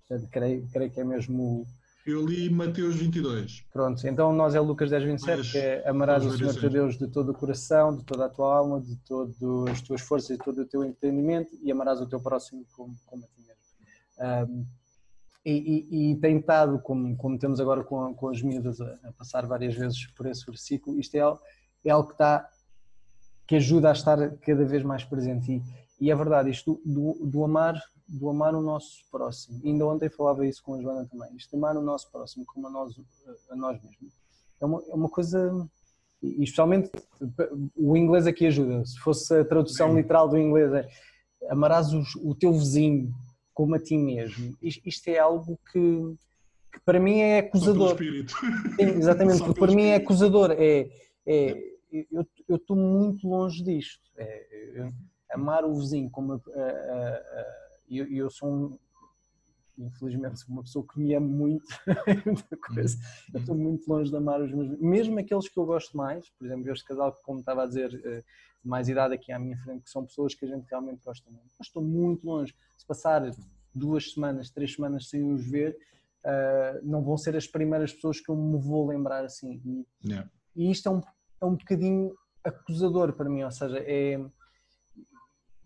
Portanto, 0.08 0.30
creio, 0.30 0.68
creio 0.72 0.92
que 0.92 1.00
é 1.00 1.04
mesmo. 1.04 1.66
Eu 2.06 2.26
li 2.26 2.50
Mateus 2.50 2.96
22. 2.96 3.66
Pronto, 3.72 4.06
então 4.06 4.34
nós 4.34 4.54
é 4.56 4.60
Lucas 4.60 4.90
10, 4.90 5.04
27, 5.04 5.38
Mas, 5.38 5.52
que 5.52 5.58
é 5.58 5.88
amarás 5.88 6.26
o 6.26 6.38
Senhor 6.38 6.54
teu 6.54 6.70
Deus 6.70 6.98
de 6.98 7.08
todo 7.08 7.32
o 7.32 7.34
coração, 7.34 7.96
de 7.96 8.04
toda 8.04 8.26
a 8.26 8.30
tua 8.30 8.58
alma, 8.58 8.82
de 8.82 8.98
todas 8.98 9.36
as 9.72 9.82
tuas 9.82 10.02
forças, 10.02 10.38
de 10.38 10.44
todo 10.44 10.62
o 10.62 10.66
teu 10.66 10.84
entendimento 10.84 11.52
e 11.62 11.72
amarás 11.72 12.02
o 12.02 12.06
teu 12.06 12.20
próximo 12.20 12.66
como, 12.76 12.94
como 13.06 13.24
a 13.24 13.28
ti 13.28 13.42
mesmo. 13.42 14.52
Um, 14.52 14.66
e, 15.46 15.52
e, 15.52 16.12
e, 16.12 16.16
tem 16.18 16.38
estado, 16.38 16.80
como, 16.80 17.18
como 17.18 17.38
temos 17.38 17.60
agora 17.60 17.84
com, 17.84 18.14
com 18.14 18.30
as 18.30 18.42
miúdas 18.42 18.80
a, 18.80 18.98
a, 19.04 19.12
passar 19.14 19.46
várias 19.46 19.76
vezes 19.76 20.08
por 20.08 20.26
esse 20.26 20.46
versículo, 20.46 20.98
isto 21.00 21.16
é, 21.16 21.20
é 21.86 21.90
algo 21.90 22.08
que 22.08 22.14
está 22.14 22.50
que 23.48 23.56
ajuda 23.56 23.90
a 23.90 23.94
estar 23.94 24.18
cada 24.38 24.66
vez 24.66 24.84
mais 24.84 25.04
presente. 25.04 25.52
E, 25.52 26.06
e 26.06 26.12
é 26.12 26.16
verdade, 26.16 26.50
isto 26.50 26.82
do, 26.86 27.14
do, 27.14 27.26
do 27.26 27.44
amar 27.44 27.82
do 28.08 28.30
amar 28.30 28.54
o 28.54 28.62
nosso 28.62 29.04
próximo. 29.12 29.60
E 29.64 29.70
ainda 29.70 29.86
ontem 29.86 30.10
falava 30.10 30.46
isso 30.46 30.62
com 30.64 30.76
a 30.76 30.82
Joana 30.82 31.08
também. 31.10 31.30
Isto 31.36 31.56
amar 31.56 31.76
o 31.76 31.82
nosso 31.82 32.12
próximo 32.12 32.46
como 32.46 32.68
a 32.68 32.70
nós, 32.70 32.94
a 33.50 33.56
nós 33.56 33.82
mesmos. 33.82 34.14
É 34.62 34.66
uma, 34.66 34.84
é 34.90 34.94
uma 34.94 35.10
coisa. 35.10 35.68
E 36.22 36.44
especialmente 36.44 36.90
o 37.76 37.98
inglês 37.98 38.28
aqui 38.28 38.46
ajuda. 38.46 38.86
Se 38.86 38.98
fosse 39.00 39.34
a 39.34 39.44
tradução 39.44 39.90
Sim. 39.90 39.98
literal 39.98 40.30
do 40.30 40.38
inglês, 40.38 40.72
é 40.74 40.88
amarás 41.50 41.94
o, 41.94 42.04
o 42.24 42.36
teu 42.36 42.54
vizinho 42.54 43.14
como 43.54 43.76
a 43.76 43.80
ti 43.80 43.98
mesmo. 43.98 44.56
Isto 44.62 45.08
é 45.10 45.20
algo 45.20 45.60
que, 45.72 46.16
que 46.72 46.80
para 46.86 47.00
mim 47.00 47.20
é 47.20 47.40
acusador. 47.40 47.98
Sim, 47.98 48.26
exatamente, 48.98 49.40
porque 49.44 49.60
para 49.60 49.74
mim 49.74 49.84
é 49.84 49.96
acusador. 49.96 50.52
É, 50.52 50.90
é, 51.26 51.73
eu 52.48 52.56
estou 52.56 52.76
muito 52.76 53.28
longe 53.28 53.64
disto. 53.64 54.12
É, 54.18 54.90
amar 55.32 55.66
o 55.66 55.74
vizinho 55.74 56.10
como 56.10 56.34
a, 56.34 56.36
a, 56.36 56.60
a 56.60 57.64
e 57.90 57.98
eu, 57.98 58.08
eu, 58.08 58.30
sou 58.30 58.50
um, 58.50 58.80
infelizmente, 59.78 60.44
uma 60.48 60.64
pessoa 60.64 60.86
que 60.88 61.00
me 61.00 61.14
ama 61.14 61.28
muito, 61.28 61.66
muita 62.26 62.58
coisa. 62.58 62.98
Eu 63.34 63.40
estou 63.40 63.56
muito 63.56 63.88
longe 63.88 64.10
de 64.10 64.18
amar 64.18 64.42
os 64.42 64.52
meus, 64.52 64.80
mesmo 64.80 65.20
aqueles 65.20 65.50
que 65.50 65.58
eu 65.60 65.66
gosto 65.66 65.96
mais, 65.96 66.30
por 66.32 66.46
exemplo, 66.46 66.72
este 66.72 66.86
casal 66.86 67.14
que, 67.14 67.22
como 67.24 67.40
estava 67.40 67.64
a 67.64 67.68
dizer, 67.68 67.94
eh, 68.06 68.24
de 68.64 68.70
mais 68.70 68.88
idade 68.88 69.14
aqui 69.14 69.32
à 69.32 69.40
minha 69.40 69.58
frente, 69.58 69.84
que 69.84 69.90
são 69.90 70.06
pessoas 70.06 70.34
que 70.34 70.46
a 70.46 70.48
gente 70.48 70.66
realmente 70.70 71.04
gosta 71.04 71.30
muito. 71.30 71.52
Mas 71.58 71.68
estou 71.68 71.84
muito 71.84 72.26
longe. 72.26 72.56
Se 72.78 72.86
passar 72.86 73.22
duas 73.76 74.14
semanas, 74.14 74.50
três 74.50 74.74
semanas 74.74 75.10
sem 75.10 75.24
os 75.24 75.46
ver, 75.46 75.78
uh, 76.24 76.80
não 76.84 77.04
vão 77.04 77.18
ser 77.18 77.36
as 77.36 77.48
primeiras 77.48 77.92
pessoas 77.92 78.22
que 78.22 78.30
eu 78.30 78.36
me 78.36 78.58
vou 78.58 78.88
lembrar 78.88 79.26
assim. 79.26 79.62
E, 79.66 80.08
yeah. 80.08 80.30
e 80.56 80.72
isto 80.72 80.88
é 80.88 80.92
um, 80.92 81.02
é 81.44 81.46
um 81.46 81.56
bocadinho 81.56 82.16
acusador 82.44 83.14
para 83.14 83.30
mim, 83.30 83.44
ou 83.44 83.52
seja, 83.52 83.78
é 83.80 84.20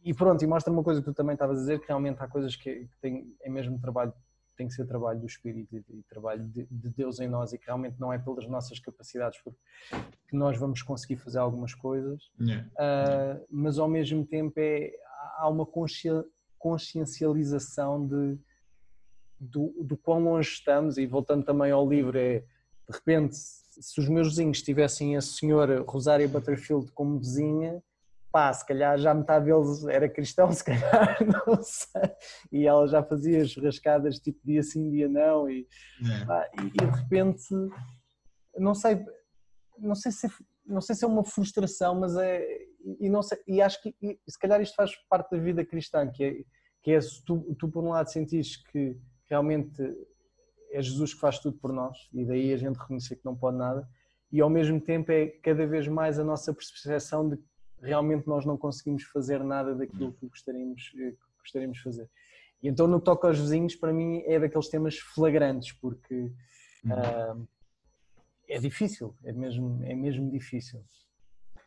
e 0.03 0.13
pronto, 0.13 0.41
e 0.41 0.47
mostra 0.47 0.71
uma 0.71 0.83
coisa 0.83 1.01
que 1.01 1.05
tu 1.05 1.13
também 1.13 1.33
estavas 1.33 1.57
a 1.57 1.61
dizer, 1.61 1.81
que 1.81 1.87
realmente 1.87 2.21
há 2.21 2.27
coisas 2.29 2.55
que, 2.55 2.85
que 2.85 2.97
tem, 3.01 3.35
é 3.41 3.49
mesmo 3.49 3.77
trabalho, 3.77 4.13
tem 4.55 4.65
que 4.65 4.73
ser 4.73 4.87
trabalho 4.87 5.19
do 5.19 5.25
Espírito 5.25 5.75
e, 5.75 5.83
e 5.89 6.03
trabalho 6.03 6.47
de, 6.47 6.65
de, 6.71 6.89
Deus 6.91 7.19
em 7.19 7.27
nós 7.27 7.51
e 7.51 7.57
que 7.57 7.65
realmente 7.65 7.99
não 7.99 8.13
é 8.13 8.17
pelas 8.17 8.47
nossas 8.47 8.79
capacidades 8.79 9.37
que 9.41 10.35
nós 10.35 10.57
vamos 10.57 10.81
conseguir 10.81 11.17
fazer 11.17 11.39
algumas 11.39 11.73
coisas, 11.75 12.31
yeah. 12.39 12.65
uh, 12.79 13.45
mas 13.51 13.77
ao 13.77 13.89
mesmo 13.89 14.25
tempo 14.25 14.53
é, 14.57 14.93
há 15.39 15.49
uma 15.49 15.67
consciencialização 16.57 18.07
de, 18.07 18.39
do, 19.37 19.75
do 19.83 19.97
quão 19.97 20.23
longe 20.23 20.51
estamos 20.51 20.97
e 20.97 21.05
voltando 21.05 21.43
também 21.43 21.71
ao 21.71 21.87
livro 21.87 22.17
é, 22.17 22.39
de 22.39 22.95
repente, 22.95 23.35
se 23.79 23.99
os 23.99 24.09
meus 24.09 24.29
vizinhos 24.29 24.61
tivessem 24.61 25.15
a 25.15 25.21
senhora 25.21 25.83
Rosária 25.87 26.27
Butterfield 26.27 26.91
como 26.91 27.19
vizinha, 27.19 27.81
pá, 28.31 28.51
se 28.53 28.65
calhar 28.65 28.97
já 28.97 29.13
metade 29.13 29.45
deles 29.45 29.85
era 29.87 30.09
cristão, 30.09 30.51
se 30.53 30.63
calhar, 30.63 31.17
não 31.25 31.61
sei, 31.61 32.11
e 32.51 32.67
ela 32.67 32.87
já 32.87 33.03
fazia 33.03 33.45
churrascadas 33.45 34.19
tipo 34.19 34.39
dia 34.45 34.61
sim, 34.63 34.89
dia 34.89 35.07
não, 35.07 35.49
e, 35.49 35.67
é. 36.21 36.25
pá, 36.25 36.49
e, 36.61 36.67
e, 36.67 36.71
de 36.71 37.01
repente, 37.01 37.45
não 38.57 38.73
sei, 38.73 39.03
não 39.77 39.95
sei 39.95 40.11
se, 40.11 40.27
não 40.65 40.81
sei 40.81 40.95
se 40.95 41.05
é 41.05 41.07
uma 41.07 41.23
frustração, 41.23 41.99
mas 41.99 42.15
é, 42.17 42.45
e, 42.99 43.09
não 43.09 43.21
sei, 43.21 43.37
e 43.47 43.61
acho 43.61 43.81
que 43.81 43.95
e, 44.01 44.19
se 44.27 44.39
calhar 44.39 44.61
isto 44.61 44.75
faz 44.75 44.91
parte 45.09 45.31
da 45.31 45.41
vida 45.41 45.65
cristã, 45.65 46.09
que 46.09 46.23
é, 46.23 46.33
que 46.83 46.91
é 46.91 47.01
se 47.01 47.23
tu, 47.23 47.55
tu 47.57 47.69
por 47.69 47.83
um 47.83 47.89
lado 47.89 48.11
sentires 48.11 48.57
que 48.57 48.97
realmente 49.29 49.81
é 50.71 50.81
Jesus 50.81 51.13
que 51.13 51.19
faz 51.19 51.39
tudo 51.39 51.57
por 51.57 51.71
nós, 51.71 52.09
e 52.13 52.25
daí 52.25 52.53
a 52.53 52.57
gente 52.57 52.77
reconhecer 52.77 53.15
que 53.15 53.25
não 53.25 53.35
pode 53.35 53.57
nada, 53.57 53.87
e 54.31 54.41
ao 54.41 54.49
mesmo 54.49 54.79
tempo 54.81 55.11
é 55.11 55.27
cada 55.27 55.65
vez 55.65 55.87
mais 55.87 56.19
a 56.19 56.23
nossa 56.23 56.53
percepção 56.53 57.29
de 57.29 57.39
realmente 57.81 58.27
nós 58.27 58.45
não 58.45 58.57
conseguimos 58.57 59.03
fazer 59.03 59.43
nada 59.43 59.75
daquilo 59.75 60.13
que 60.13 60.27
gostaríamos, 60.27 60.91
eh, 60.95 61.11
que 61.11 61.39
gostaríamos 61.39 61.77
de 61.77 61.83
fazer. 61.83 62.09
E 62.61 62.67
então, 62.67 62.87
no 62.87 62.99
que 62.99 63.05
toca 63.05 63.27
aos 63.27 63.39
vizinhos, 63.39 63.75
para 63.75 63.93
mim 63.93 64.23
é 64.25 64.39
daqueles 64.39 64.67
temas 64.67 64.97
flagrantes, 64.97 65.71
porque 65.73 66.31
uhum. 66.83 67.41
uh, 67.41 67.47
é 68.49 68.59
difícil, 68.59 69.15
é 69.23 69.31
mesmo, 69.31 69.83
é 69.83 69.95
mesmo 69.95 70.31
difícil. 70.31 70.83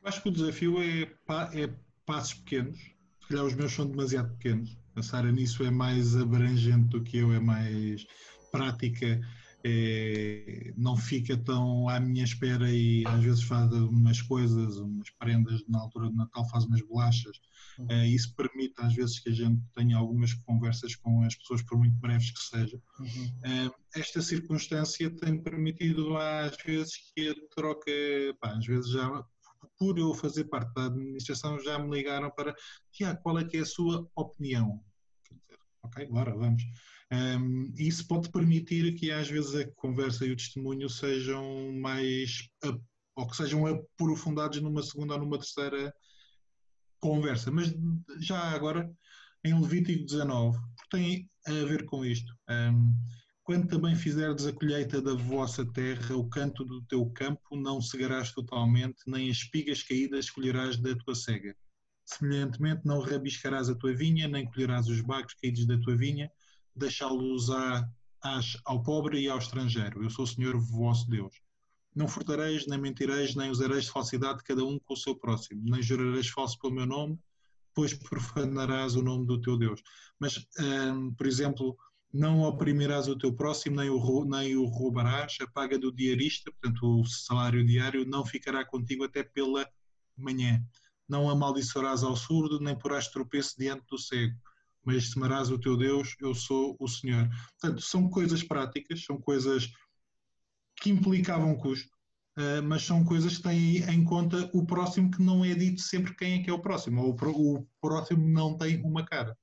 Acho 0.03 0.23
que 0.23 0.29
o 0.31 0.33
desafio 0.33 0.79
é, 0.83 1.03
é 1.03 1.71
passos 2.05 2.35
pequenos, 2.35 2.79
se 3.21 3.29
calhar 3.29 3.45
os 3.45 3.55
meus 3.55 3.73
são 3.73 3.87
demasiado 3.87 4.33
pequenos. 4.37 4.77
A 4.97 5.03
Sara 5.03 5.31
nisso 5.31 5.63
é 5.63 5.71
mais 5.71 6.17
abrangente 6.17 6.89
do 6.89 7.03
que 7.03 7.19
eu, 7.19 7.33
é 7.33 7.39
mais 7.39 8.07
prática 8.51 9.21
é, 9.63 10.73
não 10.77 10.97
fica 10.97 11.37
tão 11.37 11.89
à 11.89 12.01
minha 12.01 12.25
espera 12.25 12.71
e 12.71 13.07
às 13.07 13.23
vezes 13.23 13.43
faz 13.43 13.71
umas 13.73 14.23
coisas, 14.23 14.79
umas 14.79 15.11
prendas 15.11 15.63
na 15.69 15.81
altura 15.81 16.09
do 16.09 16.17
Natal, 16.17 16.49
faz 16.49 16.65
umas 16.65 16.81
bolachas. 16.83 17.41
Uhum. 17.79 18.05
isso 18.05 18.35
permite 18.35 18.75
às 18.79 18.95
vezes 18.95 19.19
que 19.21 19.31
a 19.31 19.33
gente 19.33 19.63
tenha 19.75 19.97
algumas 19.97 20.35
conversas 20.35 20.95
com 20.97 21.23
as 21.23 21.35
pessoas, 21.35 21.63
por 21.63 21.79
muito 21.79 21.97
breves 21.97 22.31
que 22.31 22.41
sejam. 22.41 22.81
Uhum. 22.99 23.71
esta 23.95 24.23
circunstância 24.23 25.11
tem 25.17 25.43
permitido 25.43 26.17
às 26.17 26.57
vezes 26.65 26.93
que 27.15 27.29
a 27.29 27.35
troca, 27.55 27.93
pá, 28.41 28.57
às 28.57 28.67
vezes 28.67 28.91
já 28.91 29.25
por 29.79 29.99
eu 29.99 30.15
fazer 30.15 30.45
parte 30.45 30.73
da 30.75 30.87
administração 30.87 31.59
já 31.61 31.79
me 31.79 31.91
ligaram 31.95 32.31
para 32.31 32.55
Tiago, 32.93 33.21
qual 33.23 33.39
é 33.39 33.45
que 33.45 33.59
é 33.59 33.61
a 33.61 33.67
sua 33.67 34.09
opinião? 34.15 34.83
Ok, 35.83 36.07
bora, 36.07 36.35
vamos. 36.37 36.63
Um, 37.13 37.73
isso 37.77 38.07
pode 38.07 38.31
permitir 38.31 38.95
que 38.95 39.11
às 39.11 39.29
vezes 39.29 39.55
a 39.55 39.71
conversa 39.73 40.25
e 40.25 40.31
o 40.31 40.37
testemunho 40.37 40.89
sejam 40.89 41.73
mais 41.73 42.49
ou 43.17 43.27
que 43.27 43.37
sejam 43.37 43.67
aprofundados 43.67 44.61
numa 44.61 44.83
segunda 44.83 45.15
ou 45.15 45.21
numa 45.21 45.39
terceira 45.39 45.93
conversa. 47.01 47.51
Mas 47.51 47.75
já 48.21 48.39
agora, 48.51 48.91
em 49.45 49.61
Levítico 49.61 50.05
19, 50.05 50.59
tem 50.91 51.29
a 51.47 51.51
ver 51.51 51.85
com 51.85 52.05
isto. 52.05 52.33
Um, 52.49 52.95
quando 53.43 53.67
também 53.67 53.97
fizerdes 53.97 54.47
a 54.47 54.53
colheita 54.53 55.03
da 55.03 55.15
vossa 55.15 55.67
terra, 55.73 56.17
o 56.17 56.29
canto 56.29 56.65
do 56.65 56.83
teu 56.83 57.05
campo 57.11 57.57
não 57.57 57.81
cegarás 57.83 58.31
totalmente, 58.31 59.03
nem 59.09 59.29
as 59.29 59.39
espigas 59.39 59.83
caídas 59.83 60.31
colherás 60.31 60.77
da 60.77 60.95
tua 60.95 61.17
cega 61.17 61.57
Semelhantemente, 62.05 62.83
não 62.85 63.01
rabiscarás 63.01 63.69
a 63.69 63.75
tua 63.75 63.95
vinha, 63.95 64.29
nem 64.29 64.45
colherás 64.45 64.89
os 64.89 65.01
bagos 65.01 65.35
caídos 65.35 65.67
da 65.67 65.79
tua 65.79 65.97
vinha, 65.97 66.31
deixá-los 66.81 67.49
ao 68.65 68.83
pobre 68.83 69.21
e 69.21 69.29
ao 69.29 69.39
estrangeiro. 69.39 70.03
Eu 70.03 70.11
sou 70.11 70.25
o 70.25 70.29
Senhor 70.29 70.59
vosso 70.59 71.09
Deus. 71.09 71.35
Não 71.95 72.09
furtareis, 72.09 72.67
nem 72.67 72.79
mentireis, 72.79 73.35
nem 73.35 73.51
usareis 73.51 73.85
de 73.85 73.91
falsidade 73.91 74.43
cada 74.45 74.65
um 74.65 74.79
com 74.79 74.95
o 74.95 74.97
seu 74.97 75.15
próximo, 75.15 75.63
nem 75.65 75.83
jurareis 75.83 76.29
falso 76.29 76.59
pelo 76.59 76.75
meu 76.75 76.87
nome, 76.87 77.19
pois 77.75 77.95
profanarás 77.95 78.95
o 78.95 79.03
nome 79.03 79.27
do 79.27 79.41
teu 79.41 79.57
Deus. 79.59 79.83
Mas, 80.19 80.47
hum, 80.59 81.13
por 81.15 81.27
exemplo, 81.27 81.77
não 82.13 82.43
oprimirás 82.43 83.09
o 83.09 83.17
teu 83.17 83.33
próximo, 83.33 83.77
nem 83.77 83.91
o, 83.91 84.25
nem 84.25 84.57
o 84.57 84.65
roubarás, 84.67 85.37
a 85.41 85.47
paga 85.49 85.79
do 85.79 85.93
diarista, 85.93 86.51
portanto, 86.53 87.01
o 87.01 87.05
salário 87.05 87.67
diário, 87.67 88.07
não 88.07 88.25
ficará 88.25 88.65
contigo 88.65 89.05
até 89.05 89.23
pela 89.23 89.69
manhã. 90.17 90.65
Não 91.09 91.29
amaldiçoarás 91.29 92.05
ao 92.05 92.17
surdo, 92.17 92.61
nem 92.61 92.77
porás 92.79 93.09
tropeço 93.09 93.57
diante 93.59 93.85
do 93.91 93.99
cego, 93.99 94.37
mas 94.85 95.11
temerás 95.11 95.51
o 95.51 95.59
teu 95.59 95.77
Deus, 95.77 96.15
eu 96.21 96.35
sou 96.35 96.77
o 96.79 96.89
Senhor. 96.89 97.29
Portanto, 97.61 97.83
são 97.83 98.09
coisas 98.09 98.43
práticas, 98.43 99.05
são 99.05 99.21
coisas 99.21 99.71
que 100.81 100.91
implicavam 100.91 101.57
custo, 101.57 101.91
uh, 102.39 102.63
mas 102.63 102.83
são 102.83 103.05
coisas 103.05 103.37
que 103.37 103.43
têm 103.43 103.79
em 103.79 104.05
conta 104.05 104.51
o 104.55 104.65
próximo 104.65 105.11
que 105.11 105.23
não 105.23 105.45
é 105.45 105.55
dito 105.55 105.81
sempre 105.81 106.15
quem 106.17 106.41
é 106.41 106.43
que 106.43 106.51
é 106.51 106.53
o 106.53 106.63
próximo, 106.63 107.03
ou 107.03 107.11
o, 107.15 107.67
próximo 107.81 108.27
não 108.27 108.57
tem 108.57 108.83
uma 108.83 109.05
cara. 109.05 109.37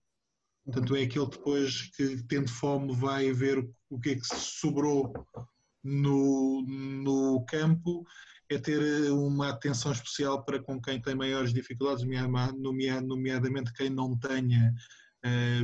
Portanto, 0.66 0.96
é 0.96 1.04
aquele 1.04 1.30
depois 1.30 1.90
que, 1.96 2.24
tendo 2.24 2.50
fome, 2.50 2.94
vai 2.94 3.32
ver 3.32 3.66
o 3.90 4.00
que 4.00 4.10
é 4.10 4.16
que 4.16 4.26
sobrou 4.26 5.14
no, 5.82 6.62
no 6.68 7.46
campo, 7.46 8.04
é 8.50 8.58
ter 8.58 9.12
uma 9.12 9.50
atenção 9.50 9.92
especial 9.92 10.44
para 10.44 10.62
com 10.62 10.82
quem 10.82 11.02
tem 11.02 11.16
maiores 11.16 11.54
dificuldades, 11.54 12.06
nomeadamente 12.54 13.72
quem 13.74 13.90
não 13.90 14.18
tenha 14.18 14.74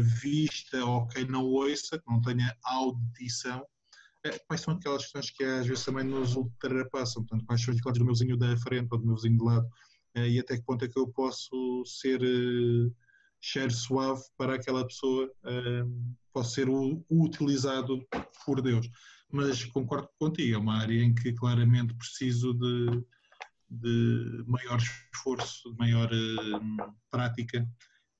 vista 0.01 0.83
ou 0.83 1.07
quem 1.07 1.25
não 1.25 1.45
ouça, 1.45 1.97
que 1.97 2.11
não 2.11 2.21
tenha 2.21 2.55
audição, 2.63 3.65
é, 4.25 4.39
quais 4.47 4.61
são 4.61 4.73
aquelas 4.73 5.03
questões 5.03 5.29
que 5.29 5.43
às 5.43 5.67
vezes 5.67 5.83
também 5.83 6.05
nos 6.05 6.35
ultrapassam, 6.35 7.23
portanto, 7.25 7.45
quais 7.45 7.61
são 7.61 7.71
as 7.71 7.75
dificuldades 7.75 7.99
do 7.99 8.05
meu 8.05 8.13
vizinho 8.13 8.37
da 8.37 8.57
frente 8.57 8.87
ou 8.91 8.97
do 8.97 9.05
meu 9.05 9.15
vizinho 9.15 9.37
de 9.37 9.43
lado, 9.43 9.67
é, 10.15 10.29
e 10.29 10.39
até 10.39 10.57
que 10.57 10.63
ponto 10.63 10.85
é 10.85 10.87
que 10.87 10.97
eu 10.97 11.07
posso 11.09 11.83
ser 11.85 12.21
cheiro 13.41 13.71
suave 13.71 14.23
para 14.37 14.55
aquela 14.55 14.87
pessoa, 14.87 15.29
posso 16.31 16.53
ser 16.53 16.67
utilizado 17.09 18.05
por 18.45 18.61
Deus. 18.61 18.89
Mas 19.29 19.65
concordo 19.65 20.07
contigo, 20.17 20.55
é 20.55 20.57
uma 20.57 20.77
área 20.77 21.03
em 21.03 21.13
que 21.13 21.33
claramente 21.33 21.93
preciso 21.95 22.53
de, 22.53 23.03
de 23.69 24.43
maior 24.47 24.77
esforço, 24.77 25.71
de 25.71 25.77
maior 25.77 26.09
prática 27.11 27.67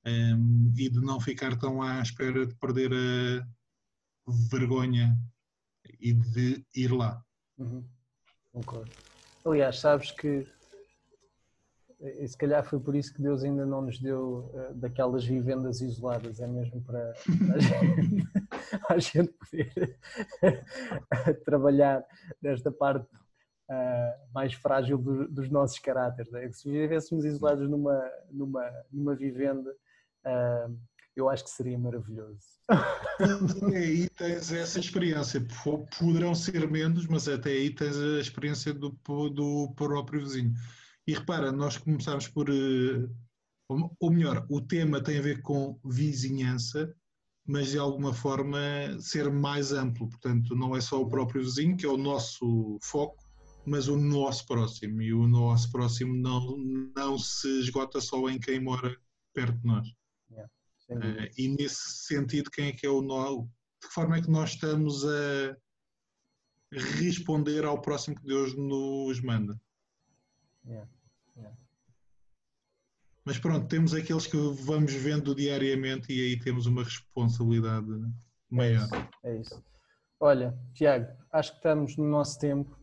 um, 0.06 0.72
e 0.76 0.88
de 0.88 1.00
não 1.00 1.20
ficar 1.20 1.58
tão 1.58 1.82
à 1.82 2.00
espera 2.00 2.46
de 2.46 2.54
perder 2.56 2.92
a 2.92 4.32
vergonha 4.50 5.16
e 6.00 6.12
de 6.12 6.64
ir 6.74 6.92
lá. 6.92 7.22
Uhum. 7.58 7.84
Concordo. 8.52 8.90
Aliás, 9.44 9.78
sabes 9.78 10.10
que 10.10 10.46
e 12.00 12.28
se 12.28 12.36
calhar 12.36 12.62
foi 12.62 12.78
por 12.78 12.94
isso 12.94 13.14
que 13.14 13.22
Deus 13.22 13.42
ainda 13.42 13.64
não 13.64 13.80
nos 13.80 13.98
deu 13.98 14.50
uh, 14.52 14.74
daquelas 14.74 15.24
vivendas 15.24 15.80
isoladas, 15.80 16.38
é 16.38 16.46
mesmo 16.46 16.82
para, 16.82 17.14
a, 17.54 17.58
gente, 17.58 18.28
a, 18.90 18.98
gente, 18.98 19.32
poder 19.32 19.98
trabalhar 21.46 22.04
nesta 22.42 22.70
parte 22.70 23.06
uh, 23.70 24.32
mais 24.34 24.52
frágil 24.52 24.98
do, 24.98 25.26
dos 25.28 25.48
nossos 25.48 25.78
caráteres. 25.78 26.32
É? 26.34 26.50
Se 26.52 26.70
vivêssemos 26.70 27.24
isolados 27.24 27.70
numa, 27.70 28.10
numa, 28.30 28.70
numa 28.92 29.14
vivenda, 29.14 29.74
eu 31.16 31.28
acho 31.28 31.44
que 31.44 31.50
seria 31.50 31.78
maravilhoso. 31.78 32.40
Até 32.68 33.76
aí 33.76 34.08
tens 34.10 34.50
essa 34.52 34.80
experiência. 34.80 35.46
Poderão 35.98 36.34
ser 36.34 36.68
menos, 36.70 37.06
mas 37.06 37.28
até 37.28 37.50
aí 37.50 37.70
tens 37.70 37.96
a 37.96 38.20
experiência 38.20 38.74
do, 38.74 38.90
do 39.30 39.72
próprio 39.76 40.20
vizinho. 40.20 40.54
E 41.06 41.14
repara, 41.14 41.52
nós 41.52 41.76
começámos 41.76 42.28
por. 42.28 42.48
Eh, 42.48 43.08
ou 44.00 44.10
melhor, 44.10 44.46
o 44.50 44.60
tema 44.60 45.02
tem 45.02 45.18
a 45.18 45.22
ver 45.22 45.40
com 45.42 45.78
vizinhança, 45.84 46.94
mas 47.46 47.70
de 47.70 47.78
alguma 47.78 48.12
forma 48.12 48.58
ser 49.00 49.30
mais 49.30 49.72
amplo. 49.72 50.08
Portanto, 50.08 50.54
não 50.56 50.74
é 50.74 50.80
só 50.80 51.00
o 51.00 51.08
próprio 51.08 51.42
vizinho, 51.42 51.76
que 51.76 51.86
é 51.86 51.88
o 51.88 51.96
nosso 51.96 52.78
foco, 52.82 53.22
mas 53.66 53.88
o 53.88 53.96
nosso 53.96 54.46
próximo. 54.46 55.00
E 55.00 55.12
o 55.12 55.28
nosso 55.28 55.70
próximo 55.70 56.14
não, 56.14 56.56
não 56.96 57.18
se 57.18 57.48
esgota 57.60 58.00
só 58.00 58.28
em 58.28 58.38
quem 58.38 58.60
mora 58.60 58.96
perto 59.34 59.58
de 59.58 59.66
nós. 59.66 60.03
Uh, 60.88 61.30
e 61.36 61.48
nesse 61.48 62.06
sentido, 62.06 62.50
quem 62.50 62.68
é 62.68 62.72
que 62.72 62.86
é 62.86 62.90
o 62.90 63.00
nó? 63.00 63.42
De 63.42 63.88
que 63.88 63.94
forma 63.94 64.16
é 64.16 64.22
que 64.22 64.30
nós 64.30 64.50
estamos 64.50 65.04
a 65.04 65.56
responder 66.72 67.64
ao 67.64 67.80
próximo 67.80 68.16
que 68.16 68.26
Deus 68.26 68.54
nos 68.54 69.20
manda? 69.20 69.60
Yeah. 70.66 70.88
Yeah. 71.36 71.56
Mas 73.24 73.38
pronto, 73.38 73.66
temos 73.68 73.94
aqueles 73.94 74.26
que 74.26 74.36
vamos 74.36 74.92
vendo 74.92 75.34
diariamente 75.34 76.12
e 76.12 76.20
aí 76.20 76.38
temos 76.38 76.66
uma 76.66 76.84
responsabilidade 76.84 77.86
maior. 78.50 78.88
É 78.92 78.96
isso. 78.96 79.06
É 79.24 79.36
isso. 79.40 79.64
Olha, 80.20 80.58
Tiago, 80.72 81.06
acho 81.32 81.52
que 81.52 81.58
estamos 81.58 81.96
no 81.96 82.08
nosso 82.08 82.38
tempo. 82.38 82.78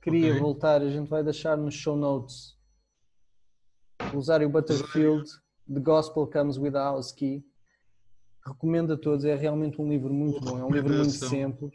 Queria 0.00 0.30
okay. 0.30 0.40
voltar, 0.40 0.82
a 0.82 0.90
gente 0.90 1.08
vai 1.08 1.22
deixar 1.22 1.56
nos 1.56 1.74
show 1.74 1.96
notes. 1.96 2.56
Usar 4.14 4.42
o 4.42 4.48
Butterfield 4.48 5.30
The 5.72 5.80
Gospel 5.80 6.26
Comes 6.26 6.58
with 6.58 6.76
a 6.76 6.82
House 6.82 7.12
Key. 7.12 7.44
Recomendo 8.44 8.94
a 8.94 8.96
todos, 8.96 9.24
é 9.24 9.36
realmente 9.36 9.80
um 9.80 9.88
livro 9.88 10.12
muito 10.12 10.40
bom, 10.40 10.58
é 10.58 10.64
um 10.64 10.70
livro 10.70 10.92
muito 10.92 11.12
simples. 11.12 11.72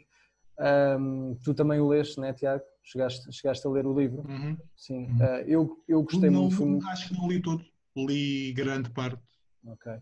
Um, 0.60 1.36
tu 1.42 1.54
também 1.54 1.80
o 1.80 1.88
leste, 1.88 2.20
né, 2.20 2.32
Tiago? 2.32 2.64
Chegaste, 2.82 3.32
chegaste 3.32 3.66
a 3.66 3.70
ler 3.70 3.86
o 3.86 3.98
livro? 3.98 4.24
Uhum. 4.28 4.56
Sim. 4.76 5.06
Uhum. 5.06 5.16
Uh, 5.16 5.44
eu, 5.46 5.84
eu 5.88 6.02
gostei 6.02 6.30
não, 6.30 6.42
muito. 6.42 6.56
Fui... 6.56 6.78
Acho 6.90 7.08
que 7.08 7.14
não 7.18 7.28
li 7.28 7.40
tudo, 7.40 7.64
li 7.96 8.52
grande 8.52 8.90
parte. 8.90 9.22
Ok. 9.66 9.92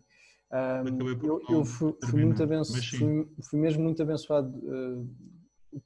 Um, 0.53 1.27
eu, 1.27 1.43
eu 1.51 1.65
fui, 1.65 1.95
fui, 2.05 2.25
muito 2.25 2.41
abençoado, 2.41 2.85
fui, 2.85 3.29
fui, 3.51 3.59
mesmo 3.59 3.83
muito 3.83 4.01
abençoado 4.01 4.49
uh, 4.49 5.11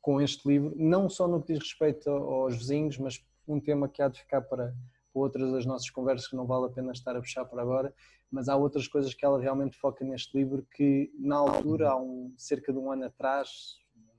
com 0.03 0.21
este 0.21 0.47
livro, 0.47 0.75
não 0.77 1.09
só 1.09 1.27
no 1.27 1.43
que 1.43 1.55
diz 1.55 1.63
respeito 1.63 2.11
aos 2.11 2.57
vizinhos, 2.57 2.99
mas 2.99 3.25
um 3.49 3.59
tema 3.59 3.89
que 3.89 4.03
há 4.03 4.09
de 4.09 4.21
ficar 4.21 4.43
para, 4.43 4.75
outras 5.13 5.51
das 5.51 5.67
nossas 5.67 5.91
conversas 5.91 6.29
que 6.29 6.37
não 6.37 6.47
vale 6.47 6.67
a 6.67 6.71
pena 6.71 6.93
estar 6.93 7.17
a 7.17 7.21
puxar 7.21 7.45
para 7.45 7.63
agora, 7.63 7.93
mas 8.31 8.49
há 8.49 8.57
outras 8.57 8.87
coisas 8.87 9.13
que 9.15 9.25
ela 9.25 9.41
realmente 9.41 9.77
foca 9.79 10.05
neste 10.05 10.37
livro 10.37 10.67
que 10.75 11.13
na 11.19 11.37
altura, 11.37 11.91
há 11.91 11.97
um, 11.97 12.33
cerca 12.37 12.73
de 12.73 12.79
um 12.79 12.93
ano 12.93 13.07
atrás, 13.07 13.77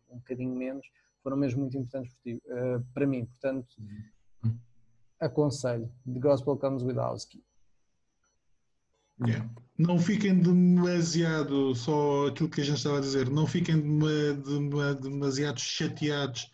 um 0.09 0.17
bocadinho 0.17 0.55
menos, 0.55 0.85
foram 1.23 1.37
mesmo 1.37 1.61
muito 1.61 1.77
importantes 1.77 2.13
uh, 2.25 2.83
para 2.93 3.07
mim. 3.07 3.25
Portanto, 3.25 3.75
aconselho. 5.19 5.89
The 6.11 6.19
Gospel 6.19 6.57
Comes 6.57 6.83
with 6.83 6.97
Housekeep. 6.97 7.43
Yeah. 9.25 9.47
Não 9.77 9.99
fiquem 9.99 10.39
demasiado, 10.39 11.75
só 11.75 12.27
aquilo 12.27 12.49
que 12.49 12.61
a 12.61 12.63
gente 12.63 12.77
estava 12.77 12.97
a 12.97 13.01
dizer, 13.01 13.29
não 13.29 13.45
fiquem 13.45 13.99
demasiado 14.99 15.59
chateados 15.59 16.51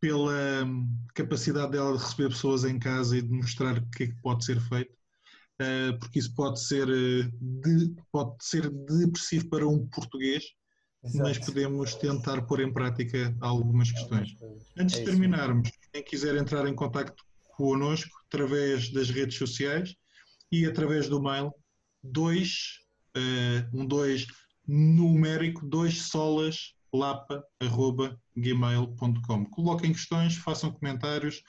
pela 0.00 0.64
hum, 0.64 0.88
capacidade 1.14 1.72
dela 1.72 1.96
de 1.96 2.02
receber 2.02 2.30
pessoas 2.30 2.64
em 2.64 2.78
casa 2.78 3.18
e 3.18 3.22
de 3.22 3.30
mostrar 3.30 3.78
o 3.78 3.90
que 3.90 4.04
é 4.04 4.06
que 4.06 4.22
pode 4.22 4.44
ser 4.44 4.60
feito, 4.60 4.92
uh, 5.60 5.98
porque 5.98 6.18
isso 6.18 6.34
pode 6.34 6.60
ser, 6.60 6.88
uh, 6.88 7.30
de, 7.40 7.94
pode 8.10 8.34
ser 8.40 8.70
depressivo 8.70 9.48
para 9.50 9.68
um 9.68 9.86
português, 9.88 10.44
Exato. 11.04 11.24
mas 11.24 11.38
podemos 11.38 11.94
tentar 11.94 12.42
pôr 12.42 12.60
em 12.60 12.72
prática 12.72 13.36
algumas 13.40 13.92
questões. 13.92 14.34
Antes 14.76 14.96
é 14.96 15.00
de 15.00 15.04
terminarmos, 15.04 15.70
quem 15.92 16.02
quiser 16.02 16.34
entrar 16.36 16.66
em 16.66 16.74
contato 16.74 17.14
connosco 17.56 18.10
através 18.26 18.90
das 18.90 19.10
redes 19.10 19.36
sociais 19.36 19.94
e 20.50 20.64
através 20.64 21.08
do 21.08 21.22
mail, 21.22 21.52
dois, 22.02 22.80
uh, 23.16 23.78
um 23.78 23.86
dois 23.86 24.26
numérico, 24.66 25.66
dois 25.66 26.02
solas 26.02 26.74
lapa.gmail.com. 26.92 29.44
Coloquem 29.46 29.92
questões, 29.92 30.36
façam 30.36 30.70
comentários, 30.72 31.42